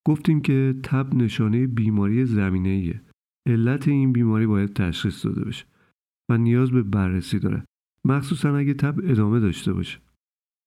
گفتیم 0.07 0.41
که 0.41 0.75
تب 0.83 1.15
نشانه 1.15 1.67
بیماری 1.67 2.25
زمینه 2.25 2.69
ایه. 2.69 3.01
علت 3.47 3.89
این 3.89 4.13
بیماری 4.13 4.47
باید 4.47 4.73
تشخیص 4.73 5.27
داده 5.27 5.45
بشه 5.45 5.65
و 6.31 6.39
نیاز 6.39 6.71
به 6.71 6.83
بررسی 6.83 7.39
داره. 7.39 7.65
مخصوصا 8.05 8.57
اگه 8.57 8.75
تب 8.75 9.01
ادامه 9.05 9.41
داشته 9.41 9.73
باشه. 9.73 9.99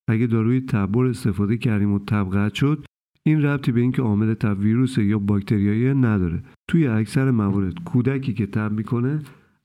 اگه 0.09 0.27
داروی 0.27 0.61
تبر 0.61 1.05
استفاده 1.05 1.57
کردیم 1.57 1.93
و 1.93 1.99
تب 1.99 2.29
قطع 2.33 2.55
شد 2.55 2.85
این 3.23 3.41
ربطی 3.41 3.71
به 3.71 3.81
اینکه 3.81 4.01
عامل 4.01 4.33
تب 4.33 4.59
ویروس 4.59 4.97
یا 4.97 5.19
باکتریایی 5.19 5.93
نداره 5.93 6.43
توی 6.67 6.87
اکثر 6.87 7.31
موارد 7.31 7.83
کودکی 7.83 8.33
که 8.33 8.45
تب 8.45 8.71
می‌کنه 8.71 9.21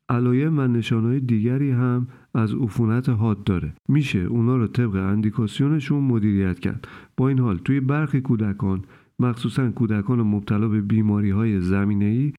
علایم 0.09 0.59
و 0.59 0.67
نشانهای 0.67 1.21
دیگری 1.21 1.71
هم 1.71 2.09
از 2.35 2.55
عفونت 2.55 3.09
حاد 3.09 3.45
داره 3.45 3.75
میشه 3.89 4.19
اونا 4.19 4.57
رو 4.57 4.67
طبق 4.67 4.95
اندیکاسیونشون 4.95 6.05
مدیریت 6.05 6.61
کرد 6.61 6.89
با 7.17 7.29
این 7.29 7.39
حال 7.39 7.59
توی 7.59 7.81
برخی 7.81 8.21
کودکان 8.21 8.85
مخصوصا 9.19 9.71
کودکان 9.71 10.23
مبتلا 10.23 10.69
به 10.69 10.81
بیماری 10.81 11.31
های 11.31 11.61
زمینه 11.61 12.05
ای 12.05 12.33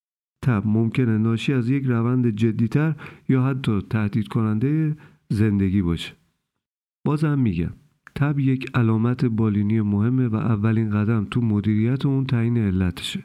تب 0.44 0.64
ممکنه 0.66 1.18
ناشی 1.18 1.54
از 1.54 1.70
یک 1.70 1.86
روند 1.86 2.30
جدیتر 2.30 2.96
یا 3.30 3.44
حتی 3.44 3.82
تهدید 3.82 4.28
کننده 4.28 4.96
زندگی 5.30 5.82
باشه. 5.82 6.14
بازم 7.06 7.40
میگم 7.40 7.74
تب 8.16 8.40
یک 8.40 8.72
علامت 8.74 9.26
بالینی 9.26 9.82
مهمه 9.82 10.28
و 10.28 10.36
اولین 10.36 10.90
قدم 10.90 11.26
تو 11.26 11.42
مدیریت 11.42 12.06
اون 12.06 12.26
تعیین 12.26 12.58
علتشه. 12.58 13.24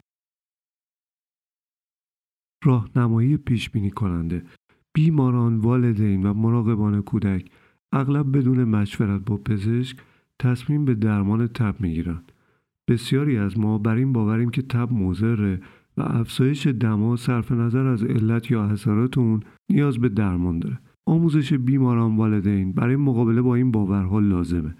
راهنمایی 2.63 3.37
پیش 3.37 3.69
بینی 3.69 3.91
کننده 3.91 4.45
بیماران 4.93 5.57
والدین 5.57 6.25
و 6.25 6.33
مراقبان 6.33 7.01
کودک 7.01 7.51
اغلب 7.91 8.37
بدون 8.37 8.63
مشورت 8.63 9.21
با 9.25 9.37
پزشک 9.37 9.97
تصمیم 10.39 10.85
به 10.85 10.95
درمان 10.95 11.47
تب 11.47 11.81
می‌گیرن. 11.81 12.23
بسیاری 12.89 13.37
از 13.37 13.59
ما 13.59 13.77
بر 13.77 13.95
این 13.95 14.13
باوریم 14.13 14.49
که 14.49 14.61
تب 14.61 14.93
مضره 14.93 15.61
و 15.99 16.01
افزایش 16.01 16.67
دما 16.67 17.15
صرف 17.15 17.51
نظر 17.51 17.87
از 17.87 18.03
علت 18.03 18.51
یا 18.51 18.63
اثرات 18.63 19.17
اون 19.17 19.39
نیاز 19.69 19.97
به 19.97 20.09
درمان 20.09 20.59
داره. 20.59 20.79
آموزش 21.05 21.53
بیماران 21.53 22.17
والدین 22.17 22.73
برای 22.73 22.95
مقابله 22.95 23.41
با 23.41 23.55
این 23.55 23.71
باورها 23.71 24.19
لازمه. 24.19 24.75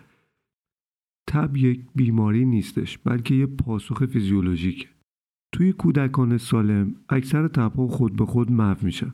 تب 1.30 1.58
یک 1.58 1.86
بیماری 1.96 2.46
نیستش 2.46 2.98
بلکه 2.98 3.36
یه 3.36 3.46
پاسخ 3.46 4.06
فیزیولوژیک 4.06 4.90
توی 5.54 5.74
کودکان 5.74 6.38
سالم 6.38 6.96
اکثر 7.10 7.48
تبها 7.48 7.88
خود 7.88 8.16
به 8.16 8.26
خود 8.26 8.52
محو 8.52 8.86
میشن 8.86 9.14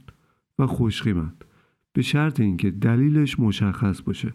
و 0.60 0.68
خوشقیمند 0.68 1.46
به 1.94 2.02
شرط 2.02 2.40
اینکه 2.40 2.72
دلیلش 2.72 3.40
مشخص 3.40 4.02
باشه 4.02 4.34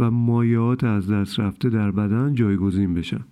و 0.00 0.10
مایعات 0.10 0.84
از 0.84 1.10
دست 1.10 1.40
رفته 1.40 1.70
در 1.70 1.90
بدن 1.90 2.34
جایگزین 2.34 2.94
بشن. 2.94 3.24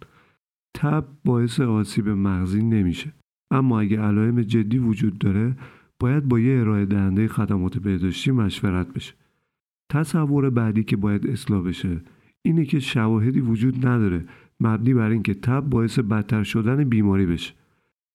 تب 0.76 1.04
باعث 1.24 1.60
آسیب 1.60 2.08
مغزی 2.08 2.62
نمیشه. 2.62 3.12
اما 3.50 3.80
اگه 3.80 4.00
علائم 4.00 4.42
جدی 4.42 4.78
وجود 4.78 5.18
داره 5.18 5.56
باید 6.00 6.28
با 6.28 6.40
یه 6.40 6.60
ارائه 6.60 6.86
دهنده 6.86 7.28
خدمات 7.28 7.78
بهداشتی 7.78 8.30
مشورت 8.30 8.92
بشه. 8.92 9.14
تصور 9.90 10.50
بعدی 10.50 10.84
که 10.84 10.96
باید 10.96 11.26
اصلاح 11.26 11.62
بشه 11.62 12.00
اینه 12.42 12.64
که 12.64 12.80
شواهدی 12.80 13.40
وجود 13.40 13.86
نداره 13.86 14.24
مبنی 14.60 14.94
بر 14.94 15.10
اینکه 15.10 15.34
تب 15.34 15.60
باعث 15.60 15.98
بدتر 15.98 16.42
شدن 16.42 16.84
بیماری 16.84 17.26
بشه. 17.26 17.54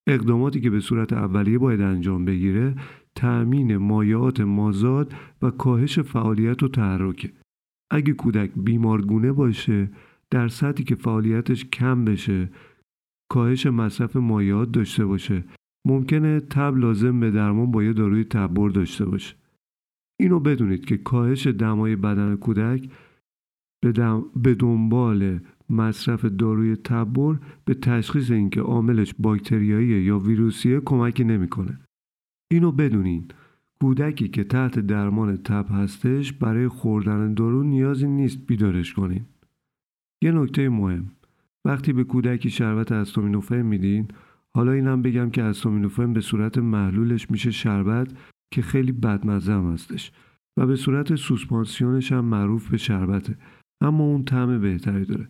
اقداماتی 0.07 0.61
که 0.61 0.69
به 0.69 0.79
صورت 0.79 1.13
اولیه 1.13 1.57
باید 1.57 1.81
انجام 1.81 2.25
بگیره 2.25 2.75
تأمین 3.15 3.77
مایعات 3.77 4.41
مازاد 4.41 5.13
و 5.41 5.51
کاهش 5.51 5.99
فعالیت 5.99 6.63
و 6.63 6.67
تحرکه. 6.67 7.31
اگه 7.91 8.13
کودک 8.13 8.51
بیمارگونه 8.55 9.31
باشه 9.31 9.89
در 10.31 10.47
سطحی 10.47 10.83
که 10.83 10.95
فعالیتش 10.95 11.65
کم 11.65 12.05
بشه 12.05 12.49
کاهش 13.29 13.65
مصرف 13.65 14.15
مایعات 14.15 14.71
داشته 14.71 15.05
باشه 15.05 15.43
ممکنه 15.87 16.39
تب 16.39 16.77
لازم 16.77 17.19
به 17.19 17.31
درمان 17.31 17.71
با 17.71 17.83
یه 17.83 17.93
داروی 17.93 18.23
تبر 18.23 18.69
داشته 18.69 19.05
باشه 19.05 19.35
اینو 20.19 20.39
بدونید 20.39 20.85
که 20.85 20.97
کاهش 20.97 21.47
دمای 21.47 21.95
بدن 21.95 22.35
کودک 22.35 22.89
به, 23.83 24.21
به 24.35 24.55
دنبال 24.55 25.39
مصرف 25.69 26.25
داروی 26.25 26.75
تبر 26.75 27.35
به 27.65 27.73
تشخیص 27.73 28.31
اینکه 28.31 28.61
عاملش 28.61 29.13
باکتریایی 29.19 29.87
یا 29.87 30.19
ویروسیه 30.19 30.79
کمکی 30.79 31.23
نمی‌کنه. 31.23 31.79
اینو 32.51 32.71
بدونین 32.71 33.27
کودکی 33.81 34.27
که 34.27 34.43
تحت 34.43 34.79
درمان 34.79 35.37
تب 35.37 35.65
هستش 35.69 36.33
برای 36.33 36.67
خوردن 36.67 37.33
دارو 37.33 37.63
نیازی 37.63 38.07
نیست 38.07 38.47
بیدارش 38.47 38.93
کنین. 38.93 39.25
یه 40.23 40.31
نکته 40.31 40.69
مهم 40.69 41.11
وقتی 41.65 41.93
به 41.93 42.03
کودکی 42.03 42.49
شربت 42.49 42.91
استامینوفن 42.91 43.61
میدین 43.61 44.07
حالا 44.55 44.71
اینم 44.71 45.01
بگم 45.01 45.29
که 45.29 45.43
استامینوفن 45.43 46.13
به 46.13 46.21
صورت 46.21 46.57
محلولش 46.57 47.31
میشه 47.31 47.51
شربت 47.51 48.13
که 48.51 48.61
خیلی 48.61 48.91
بدمزه 48.91 49.53
هم 49.53 49.73
هستش 49.73 50.11
و 50.57 50.67
به 50.67 50.75
صورت 50.75 51.15
سوسپانسیونش 51.15 52.11
هم 52.11 52.25
معروف 52.25 52.69
به 52.69 52.77
شربته 52.77 53.37
اما 53.81 54.03
اون 54.03 54.23
طعم 54.23 54.61
بهتری 54.61 55.05
داره 55.05 55.27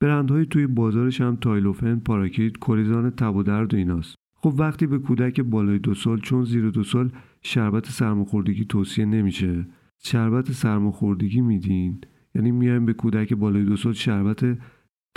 برندهایی 0.00 0.46
توی 0.46 0.66
بازارش 0.66 1.20
هم 1.20 1.36
تایلوفن، 1.36 1.96
پاراکیت، 1.96 2.56
کوریزان 2.56 3.10
تب 3.10 3.36
و 3.36 3.42
درد 3.42 3.74
و 3.74 3.76
ایناست. 3.76 4.14
خب 4.34 4.54
وقتی 4.58 4.86
به 4.86 4.98
کودک 4.98 5.40
بالای 5.40 5.78
دو 5.78 5.94
سال 5.94 6.20
چون 6.20 6.44
زیر 6.44 6.70
دو 6.70 6.82
سال 6.82 7.12
شربت 7.42 7.86
سرماخوردگی 7.86 8.64
توصیه 8.64 9.04
نمیشه 9.04 9.66
شربت 9.98 10.52
سرماخوردگی 10.52 11.40
میدین 11.40 12.00
یعنی 12.34 12.50
میایم 12.50 12.86
به 12.86 12.92
کودک 12.92 13.34
بالای 13.34 13.64
دو 13.64 13.76
سال 13.76 13.92
شربت 13.92 14.58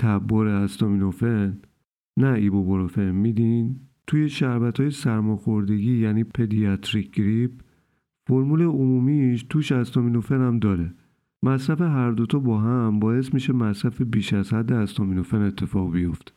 تب‌بر 0.01 0.47
استامینوفن 0.47 1.57
نه 2.17 2.27
ایبوپروفن 2.27 3.11
میدین؟ 3.11 3.79
توی 4.07 4.29
شربت 4.29 4.79
های 4.79 4.91
سرماخوردگی 4.91 5.97
یعنی 5.97 6.23
pediatric 6.23 7.11
grip 7.11 7.51
فرمول 8.27 8.61
عمومیش 8.61 9.43
توش 9.43 9.71
استامینوفن 9.71 10.41
هم 10.41 10.59
داره. 10.59 10.93
مصرف 11.43 11.81
هر 11.81 12.11
دوتا 12.11 12.39
با 12.39 12.59
هم 12.59 12.99
باعث 12.99 13.33
میشه 13.33 13.53
مصرف 13.53 14.01
بیش 14.01 14.33
از 14.33 14.53
حد 14.53 14.73
استامینوفن 14.73 15.41
اتفاق 15.41 15.91
بیفته. 15.91 16.31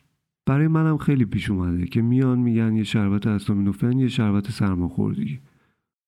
برای 0.45 0.67
منم 0.67 0.97
خیلی 0.97 1.25
پیش 1.25 1.49
اومده 1.51 1.85
که 1.85 2.01
میان 2.01 2.39
میگن 2.39 2.75
یه 2.75 2.83
شربت 2.83 3.27
استامینوفن 3.27 3.97
یه 3.97 4.07
شربت 4.07 4.51
سرماخوردگی. 4.51 5.39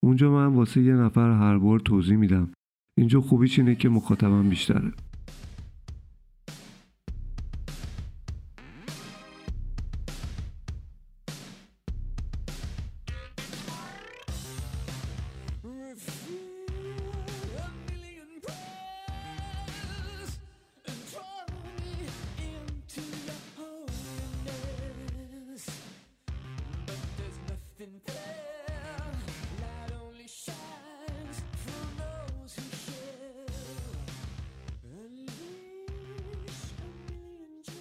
اونجا 0.03 0.31
من 0.31 0.45
واسه 0.45 0.81
یه 0.81 0.93
نفر 0.93 1.31
هر 1.31 1.57
بار 1.57 1.79
توضیح 1.79 2.17
میدم. 2.17 2.51
اینجا 2.97 3.21
خوبیش 3.21 3.59
اینه 3.59 3.75
که 3.75 3.89
مخاطبم 3.89 4.49
بیشتره. 4.49 4.91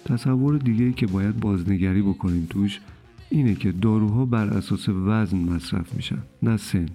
تصور 0.07 0.57
دیگه 0.57 0.85
ای 0.85 0.93
که 0.93 1.07
باید 1.07 1.39
بازنگری 1.39 2.01
بکنیم 2.01 2.47
توش 2.49 2.79
اینه 3.29 3.55
که 3.55 3.71
داروها 3.71 4.25
بر 4.25 4.47
اساس 4.47 4.89
وزن 4.89 5.37
مصرف 5.37 5.95
میشن 5.95 6.17
نه 6.43 6.57
سن. 6.57 6.85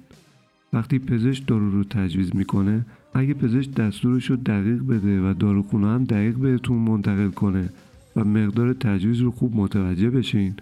وقتی 0.73 0.99
پزشک 0.99 1.47
دارو 1.47 1.71
رو 1.71 1.85
تجویز 1.85 2.37
می‌کنه 2.37 2.87
اگه 3.15 3.35
پزشک 3.35 3.75
دستورش 3.75 4.31
رو 4.31 4.37
دقیق 4.37 4.83
بده 4.83 5.31
و 5.31 5.35
داروخونه 5.35 5.87
هم 5.87 6.05
دقیق 6.05 6.37
بهتون 6.37 6.79
منتقل 6.79 7.29
کنه 7.31 7.69
و 8.17 8.25
مقدار 8.25 8.73
تجویز 8.73 9.21
رو 9.21 9.31
خوب 9.31 9.57
متوجه 9.57 10.11
بشین 10.11 10.55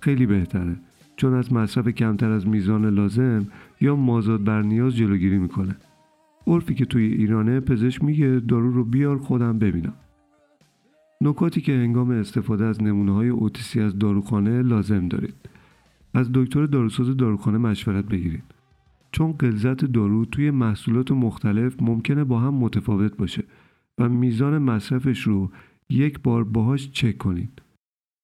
خیلی 0.00 0.26
بهتره. 0.26 0.76
چون 1.16 1.34
از 1.34 1.52
مصرف 1.52 1.88
کمتر 1.88 2.30
از 2.30 2.46
میزان 2.46 2.94
لازم 2.94 3.46
یا 3.80 3.96
مازاد 3.96 4.44
بر 4.44 4.62
نیاز 4.62 4.96
جلوگیری 4.96 5.38
می‌کنه. 5.38 5.76
عرفی 6.46 6.74
که 6.74 6.84
توی 6.84 7.04
ایرانه 7.04 7.60
پزشک 7.60 8.04
میگه 8.04 8.42
دارو 8.48 8.72
رو 8.72 8.84
بیار 8.84 9.18
خودم 9.18 9.58
ببینم. 9.58 9.94
نکاتی 11.22 11.60
که 11.60 11.72
هنگام 11.72 12.10
استفاده 12.10 12.64
از 12.64 12.82
نمونه 12.82 13.14
های 13.14 13.28
اوتیسی 13.28 13.80
از 13.80 13.98
داروخانه 13.98 14.62
لازم 14.62 15.08
دارید. 15.08 15.34
از 16.14 16.30
دکتر 16.34 16.66
داروساز 16.66 17.16
داروخانه 17.16 17.58
مشورت 17.58 18.04
بگیرید. 18.04 18.42
چون 19.12 19.32
غلظت 19.32 19.84
دارو 19.84 20.24
توی 20.24 20.50
محصولات 20.50 21.12
مختلف 21.12 21.82
ممکنه 21.82 22.24
با 22.24 22.38
هم 22.38 22.54
متفاوت 22.54 23.16
باشه 23.16 23.44
و 23.98 24.08
میزان 24.08 24.58
مصرفش 24.58 25.22
رو 25.22 25.50
یک 25.90 26.20
بار 26.20 26.44
باهاش 26.44 26.90
چک 26.90 27.18
کنید. 27.18 27.62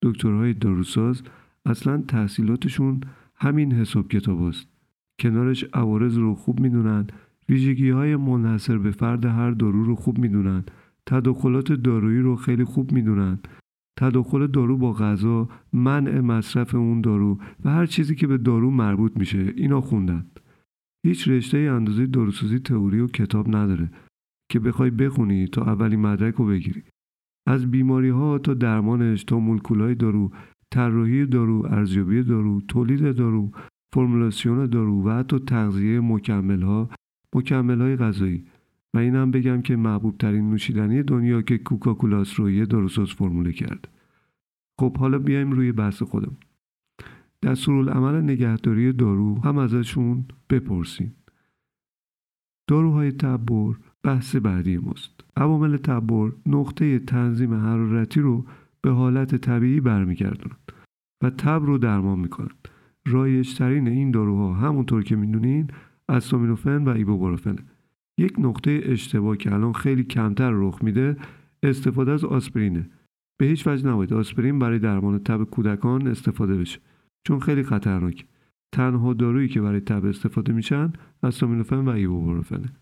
دکترهای 0.03 0.55
داروساز 0.55 1.23
اصلا 1.67 2.03
تحصیلاتشون 2.09 3.01
همین 3.35 3.73
حساب 3.73 4.09
کتاب 4.09 4.43
است. 4.43 4.67
کنارش 5.21 5.65
عوارض 5.65 6.19
رو 6.19 6.35
خوب 6.35 6.61
می‌دونن 6.61 7.07
ویژگی 7.49 7.91
های 7.91 8.17
منحصر 8.17 8.79
به 8.79 8.91
فرد 8.91 9.25
هر 9.25 9.51
دارو 9.51 9.85
رو 9.85 9.95
خوب 9.95 10.19
می‌دونن 10.19 10.65
تداخلات 11.09 11.73
دارویی 11.73 12.21
رو 12.21 12.37
خیلی 12.37 12.65
خوب 12.65 12.93
می‌دونن. 12.93 13.39
تداخل 13.99 14.47
دارو 14.47 14.77
با 14.77 14.93
غذا 14.93 15.49
منع 15.73 16.21
مصرف 16.21 16.75
اون 16.75 17.01
دارو 17.01 17.39
و 17.65 17.71
هر 17.71 17.87
چیزی 17.87 18.15
که 18.15 18.27
به 18.27 18.39
دارو 18.39 18.71
مربوط 18.71 19.17
میشه 19.17 19.53
اینا 19.57 19.81
خوندن. 19.81 20.27
هیچ 21.07 21.29
رشته 21.29 21.59
اندازه 21.59 22.07
داروسازی 22.07 22.59
تئوری 22.59 23.01
و 23.01 23.07
کتاب 23.07 23.57
نداره 23.57 23.91
که 24.53 24.61
بخوای 24.61 24.91
بخونی 24.91 25.47
تا 25.47 25.63
اولی 25.63 25.97
مدرک 25.97 26.35
رو 26.35 26.47
بگیری. 26.47 26.83
از 27.49 27.71
بیماری 27.71 28.09
ها 28.09 28.39
تا 28.39 28.55
درمانش 28.55 29.25
تا 29.25 29.39
مولکولای 29.39 29.95
دارو 29.95 30.31
طراحی 30.71 31.27
دارو 31.27 31.67
ارزیابی 31.67 32.23
دارو 32.23 32.61
تولید 32.61 33.17
دارو 33.17 33.51
فرمولاسیون 33.95 34.67
دارو 34.67 35.09
و 35.09 35.11
حتی 35.11 35.39
تغذیه 35.39 36.01
مکمل 36.01 36.63
ها 36.63 36.91
مکمل 37.35 37.81
های 37.81 37.97
غذایی. 37.97 38.45
و 38.97 38.99
اینم 38.99 39.31
بگم 39.31 39.63
که 39.63 39.77
محبوب 39.77 40.19
ترین 40.19 40.51
نوشیدنی 40.51 41.03
دنیا 41.03 41.43
که 41.43 41.59
کوکاکولاس 41.59 42.41
رو 42.41 42.51
یه 42.51 42.67
داروساز 42.67 43.11
فرموله 43.11 43.53
کرد. 43.53 43.89
خب 44.81 44.97
حالا 44.97 45.19
بیایم 45.19 45.51
روی 45.51 45.73
بحث 45.73 46.03
خودم 46.03 46.37
دستورالعمل 47.43 48.21
نگهداری 48.21 48.93
دارو 48.93 49.41
هم 49.41 49.59
ازشون 49.59 50.25
بپرسین. 50.51 51.13
داروهای 52.69 53.13
تبر 53.13 53.75
بحث 54.03 54.37
بعدی 54.37 54.79
ماست. 54.79 55.25
عوامل 55.37 55.77
تبر 55.77 56.33
نقطه 56.47 56.99
تنظیم 56.99 57.55
حرارتی 57.55 58.21
رو 58.21 58.47
به 58.81 58.91
حالت 58.91 59.37
طبیعی 59.37 59.81
برمیگردونند 59.81 60.73
و 61.23 61.31
تب 61.31 61.63
رو 61.65 61.79
درمان 61.79 62.19
می‌کنند 62.19 62.69
رایجترین 63.07 63.89
این 63.89 64.11
داروها 64.11 64.55
همونطور 64.55 65.03
که 65.03 65.17
می‌دونین 65.17 65.71
استامینوفن 66.09 66.85
و 66.85 66.89
ایبوبروفنه 66.89 67.76
یک 68.19 68.35
نقطه 68.39 68.81
اشتباه 68.85 69.37
که 69.37 69.55
الان 69.55 69.73
خیلی 69.73 70.05
کمتر 70.05 70.51
رخ 70.51 70.83
میده 70.83 71.17
استفاده 71.63 72.13
از 72.13 72.25
آسپرینه. 72.25 72.91
به 73.39 73.47
هیچ 73.47 73.67
وجه 73.67 73.89
نباید 73.89 74.13
آسپرین 74.13 74.59
برای 74.59 74.79
درمان 74.79 75.19
تب 75.19 75.45
کودکان 75.45 76.07
استفاده 76.07 76.57
بشه 76.57 76.79
چون 77.25 77.41
خیلی 77.41 77.63
خطرناک. 77.63 78.27
تنها 78.73 79.15
دارویی 79.15 79.49
که 79.49 79.61
برای 79.61 79.81
تب 79.81 80.05
استفاده 80.05 80.53
میشن 80.53 80.93
استامینوفن 81.23 81.77
و 81.77 81.89
ایبوبروفنه 81.89 82.73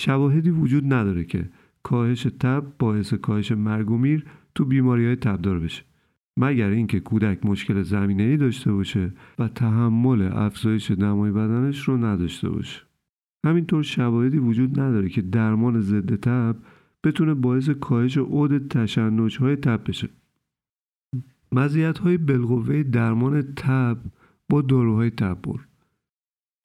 شواهدی 0.00 0.50
وجود 0.50 0.92
نداره 0.92 1.24
که 1.24 1.48
کاهش 1.82 2.22
تب 2.22 2.64
باعث 2.78 3.14
کاهش 3.14 3.52
مرگ 3.52 3.90
و 3.90 3.98
میر 3.98 4.24
تو 4.54 4.64
بیماری 4.64 5.06
های 5.06 5.16
تبدار 5.16 5.58
بشه. 5.58 5.82
مگر 6.36 6.70
اینکه 6.70 7.00
کودک 7.00 7.46
مشکل 7.46 7.82
زمینه 7.82 8.22
ای 8.22 8.36
داشته 8.36 8.72
باشه 8.72 9.12
و 9.38 9.48
تحمل 9.48 10.22
افزایش 10.32 10.90
دمای 10.90 11.32
بدنش 11.32 11.88
رو 11.88 11.96
نداشته 11.96 12.48
باشه. 12.48 12.80
همینطور 13.44 13.82
شواهدی 13.82 14.38
وجود 14.38 14.80
نداره 14.80 15.08
که 15.08 15.22
درمان 15.22 15.80
ضد 15.80 16.14
تب 16.14 16.56
بتونه 17.04 17.34
باعث 17.34 17.68
کاهش 17.70 18.18
عود 18.18 18.68
تشنج 18.68 19.38
های 19.38 19.56
تب 19.56 19.88
بشه. 19.88 20.08
مزیت 21.52 21.98
های 21.98 22.16
بالقوه 22.18 22.82
درمان 22.82 23.42
تب 23.42 23.98
با 24.48 24.62
داروهای 24.62 25.10
تبر 25.10 25.60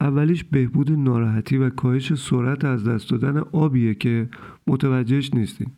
اولیش 0.02 0.44
بهبود 0.44 0.92
ناراحتی 0.92 1.58
و 1.58 1.70
کاهش 1.70 2.14
سرعت 2.14 2.66
از 2.66 2.88
دست 2.88 3.10
دادن 3.12 3.38
آبیه 3.38 3.94
که 3.94 4.30
متوجهش 4.68 5.34
نیستین. 5.34 5.72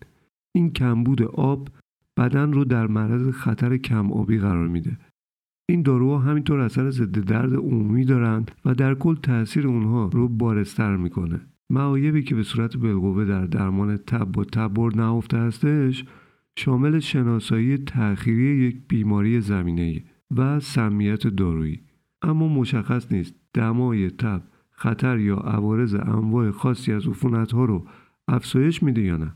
این 0.55 0.73
کمبود 0.73 1.21
آب 1.21 1.69
بدن 2.17 2.53
رو 2.53 2.65
در 2.65 2.87
معرض 2.87 3.29
خطر 3.29 3.77
کم 3.77 4.11
آبی 4.11 4.39
قرار 4.39 4.67
میده. 4.67 4.97
این 5.71 5.81
داروها 5.81 6.19
همینطور 6.19 6.59
اثر 6.59 6.89
ضد 6.89 7.19
درد 7.19 7.53
عمومی 7.53 8.05
دارند 8.05 8.51
و 8.65 8.73
در 8.73 8.95
کل 8.95 9.15
تاثیر 9.15 9.67
اونها 9.67 10.09
رو 10.13 10.27
بارستر 10.27 10.95
می‌کنه. 10.95 11.41
معایبی 11.69 12.23
که 12.23 12.35
به 12.35 12.43
صورت 12.43 12.77
بالقوه 12.77 13.25
در 13.25 13.45
درمان 13.45 13.97
تب 13.97 14.37
و 14.37 14.43
تبر 14.43 14.95
نهفته 14.95 15.37
هستش 15.37 16.05
شامل 16.55 16.99
شناسایی 16.99 17.77
تأخیری 17.77 18.67
یک 18.67 18.77
بیماری 18.87 19.41
زمینه 19.41 20.03
و 20.37 20.59
سمیت 20.59 21.27
دارویی. 21.27 21.79
اما 22.21 22.47
مشخص 22.47 23.11
نیست 23.11 23.35
دمای 23.53 24.09
تب 24.09 24.41
خطر 24.71 25.19
یا 25.19 25.35
عوارض 25.35 25.93
انواع 25.93 26.51
خاصی 26.51 26.93
از 26.93 27.07
عفونت 27.07 27.53
رو 27.53 27.87
افزایش 28.27 28.83
میده 28.83 29.01
یا 29.01 29.17
نه. 29.17 29.33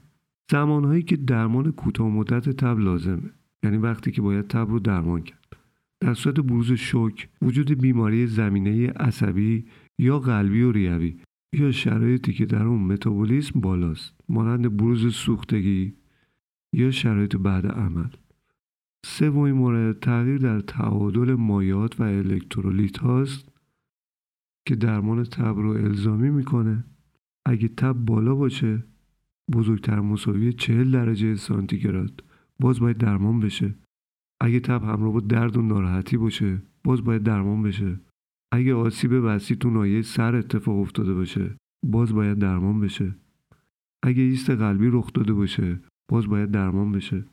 زمانهایی 0.52 1.02
که 1.02 1.16
درمان 1.16 1.72
کوتاه 1.72 2.08
مدت 2.08 2.50
تب 2.50 2.80
لازمه 2.80 3.32
یعنی 3.64 3.78
وقتی 3.78 4.12
که 4.12 4.22
باید 4.22 4.48
تب 4.48 4.70
رو 4.70 4.80
درمان 4.80 5.22
کرد. 5.22 5.55
در 6.00 6.14
صورت 6.14 6.40
بروز 6.40 6.72
شوک 6.72 7.30
وجود 7.42 7.72
بیماری 7.82 8.28
زمینه 8.28 8.90
عصبی 8.90 9.66
یا 10.00 10.20
قلبی 10.20 10.62
و 10.62 10.72
ریوی 10.72 11.18
یا 11.54 11.72
شرایطی 11.72 12.34
که 12.34 12.46
در 12.46 12.64
اون 12.64 12.82
متابولیسم 12.82 13.60
بالاست 13.60 14.14
مانند 14.30 14.78
بروز 14.78 15.16
سوختگی 15.16 15.94
یا 16.74 16.92
شرایط 16.92 17.36
بعد 17.36 17.68
عمل. 17.68 18.10
سومین 19.06 19.54
مورد 19.54 20.00
تغییر 20.00 20.38
در 20.38 20.60
تعادل 20.60 21.34
مایات 21.34 22.00
و 22.00 22.04
الکترولیت 22.04 22.98
هاست 22.98 23.50
که 24.68 24.76
درمان 24.76 25.24
تب 25.24 25.56
رو 25.58 25.70
الزامی 25.70 26.30
می‌کنه. 26.30 26.86
اگه 27.46 27.68
تب 27.68 27.94
بالا 27.94 28.36
باشه 28.36 28.84
بزرگتر 29.52 30.00
مساوی 30.00 30.54
40 30.54 30.92
درجه 30.92 31.36
سانتیگراد 31.36 32.24
باز 32.60 32.80
باید 32.80 32.98
درمان 32.98 33.40
بشه. 33.40 33.76
اگه 34.46 34.60
تب 34.60 34.84
همراه 34.84 35.14
با 35.14 35.20
درد 35.20 35.58
و 35.58 35.62
ناراحتی 35.62 36.18
باشه 36.18 36.62
باز 36.84 37.04
باید 37.04 37.24
درمان 37.24 37.64
بشه. 37.64 38.00
اگه 38.54 38.74
آسیب 38.74 39.12
وسیع 39.24 39.58
تو 39.58 39.70
نایه 39.70 40.02
سر 40.02 40.36
اتفاق 40.36 40.80
افتاده 40.80 41.14
باشه 41.14 41.58
باز 41.86 42.14
باید 42.14 42.40
درمان 42.40 42.80
بشه. 42.80 43.16
اگه 44.04 44.22
ایست 44.22 44.50
قلبی 44.50 44.90
رخ 44.92 45.14
داده 45.14 45.34
باشه 45.34 45.80
باز 46.12 46.28
باید 46.28 46.52
درمان 46.52 46.92
بشه. 46.92 47.26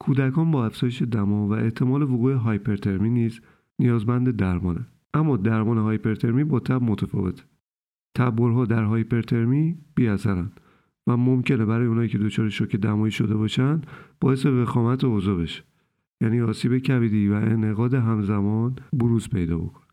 کودکان 0.00 0.50
با 0.50 0.66
افزایش 0.66 1.02
دما 1.02 1.48
و 1.48 1.52
احتمال 1.52 2.02
وقوع 2.02 2.34
هایپرترمی 2.34 3.10
نیز 3.10 3.40
نیازمند 3.78 4.36
درمانه. 4.36 4.86
اما 5.14 5.36
درمان 5.36 5.78
هایپرترمی 5.78 6.44
با 6.44 6.60
تب 6.60 6.82
متفاوته. 6.82 7.42
تبرها 8.16 8.64
در 8.64 8.82
هایپرترمی 8.82 9.78
بیاثرند. 9.94 10.60
و 11.08 11.16
ممکنه 11.16 11.64
برای 11.64 11.86
اونایی 11.86 12.08
که 12.08 12.18
دچار 12.18 12.48
شوک 12.48 12.76
دمایی 12.76 13.12
شده 13.12 13.34
باشن 13.36 13.80
باعث 14.20 14.46
وخامت 14.46 15.04
اوضاع 15.04 15.42
بشه 15.42 15.62
یعنی 16.20 16.40
آسیب 16.40 16.78
کبدی 16.78 17.28
و 17.28 17.32
انعقاد 17.32 17.94
همزمان 17.94 18.76
بروز 18.92 19.28
پیدا 19.28 19.58
بکنه. 19.58 19.86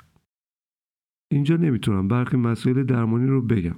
اینجا 1.31 1.57
نمی‌تونم 1.57 2.07
برخی 2.07 2.37
مسائل 2.37 2.83
درمانی 2.83 3.27
رو 3.27 3.41
بگم 3.41 3.75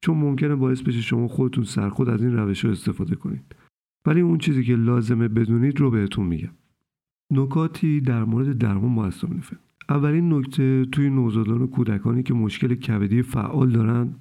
چون 0.00 0.16
ممکنه 0.16 0.54
باعث 0.54 0.82
بشه 0.82 1.00
شما 1.00 1.28
خودتون 1.28 1.64
سرخود 1.64 2.08
از 2.08 2.22
این 2.22 2.36
روش 2.36 2.64
ها 2.64 2.70
استفاده 2.70 3.16
کنید. 3.16 3.56
ولی 4.06 4.20
اون 4.20 4.38
چیزی 4.38 4.64
که 4.64 4.76
لازمه 4.76 5.28
بدونید 5.28 5.80
رو 5.80 5.90
بهتون 5.90 6.26
میگم. 6.26 6.52
نکاتی 7.30 8.00
در 8.00 8.24
مورد 8.24 8.58
درمان 8.58 8.98
استامینوفن 8.98 9.56
اولین 9.88 10.32
نکته 10.32 10.84
توی 10.84 11.10
نوزادان 11.10 11.62
و 11.62 11.66
کودکانی 11.66 12.22
که 12.22 12.34
مشکل 12.34 12.74
کبدی 12.74 13.22
فعال 13.22 13.70
دارن 13.70 14.14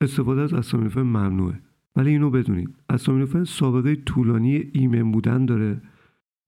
استفاده 0.00 0.40
از 0.40 0.54
استامینوفن 0.54 1.02
ممنوعه. 1.02 1.60
ولی 1.96 2.10
اینو 2.10 2.30
بدونید 2.30 2.74
استامینوفن 2.90 3.44
سابقه 3.44 3.96
طولانی 3.96 4.70
ایمن 4.72 5.12
بودن 5.12 5.46
داره. 5.46 5.82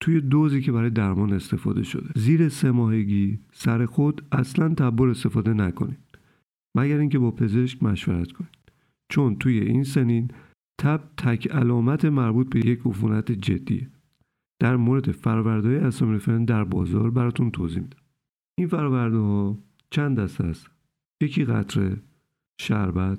توی 0.00 0.20
دوزی 0.20 0.60
که 0.60 0.72
برای 0.72 0.90
درمان 0.90 1.32
استفاده 1.32 1.82
شده. 1.82 2.10
زیر 2.16 2.48
سه 2.48 2.70
ماهگی 2.70 3.38
سر 3.52 3.86
خود 3.86 4.24
اصلا 4.32 4.68
تبر 4.68 5.08
استفاده 5.08 5.52
نکنید. 5.52 5.98
مگر 6.74 6.98
اینکه 6.98 7.18
با 7.18 7.30
پزشک 7.30 7.82
مشورت 7.82 8.32
کنید. 8.32 8.72
چون 9.08 9.36
توی 9.36 9.58
این 9.60 9.84
سنین 9.84 10.30
تب 10.78 11.00
تک 11.16 11.50
علامت 11.50 12.04
مربوط 12.04 12.48
به 12.48 12.66
یک 12.66 12.80
عفونت 12.86 13.32
جدیه. 13.32 13.88
در 14.60 14.76
مورد 14.76 15.10
فروردهای 15.12 15.76
استامینوفن 15.76 16.44
در 16.44 16.64
بازار 16.64 17.10
براتون 17.10 17.50
توضیح 17.50 17.82
میدم. 17.82 17.98
این 18.58 18.68
فرآورده 18.68 19.18
ها 19.18 19.58
چند 19.90 20.18
دسته 20.18 20.44
است؟ 20.44 20.70
یکی 21.22 21.44
قطره 21.44 21.96
شربت 22.60 23.18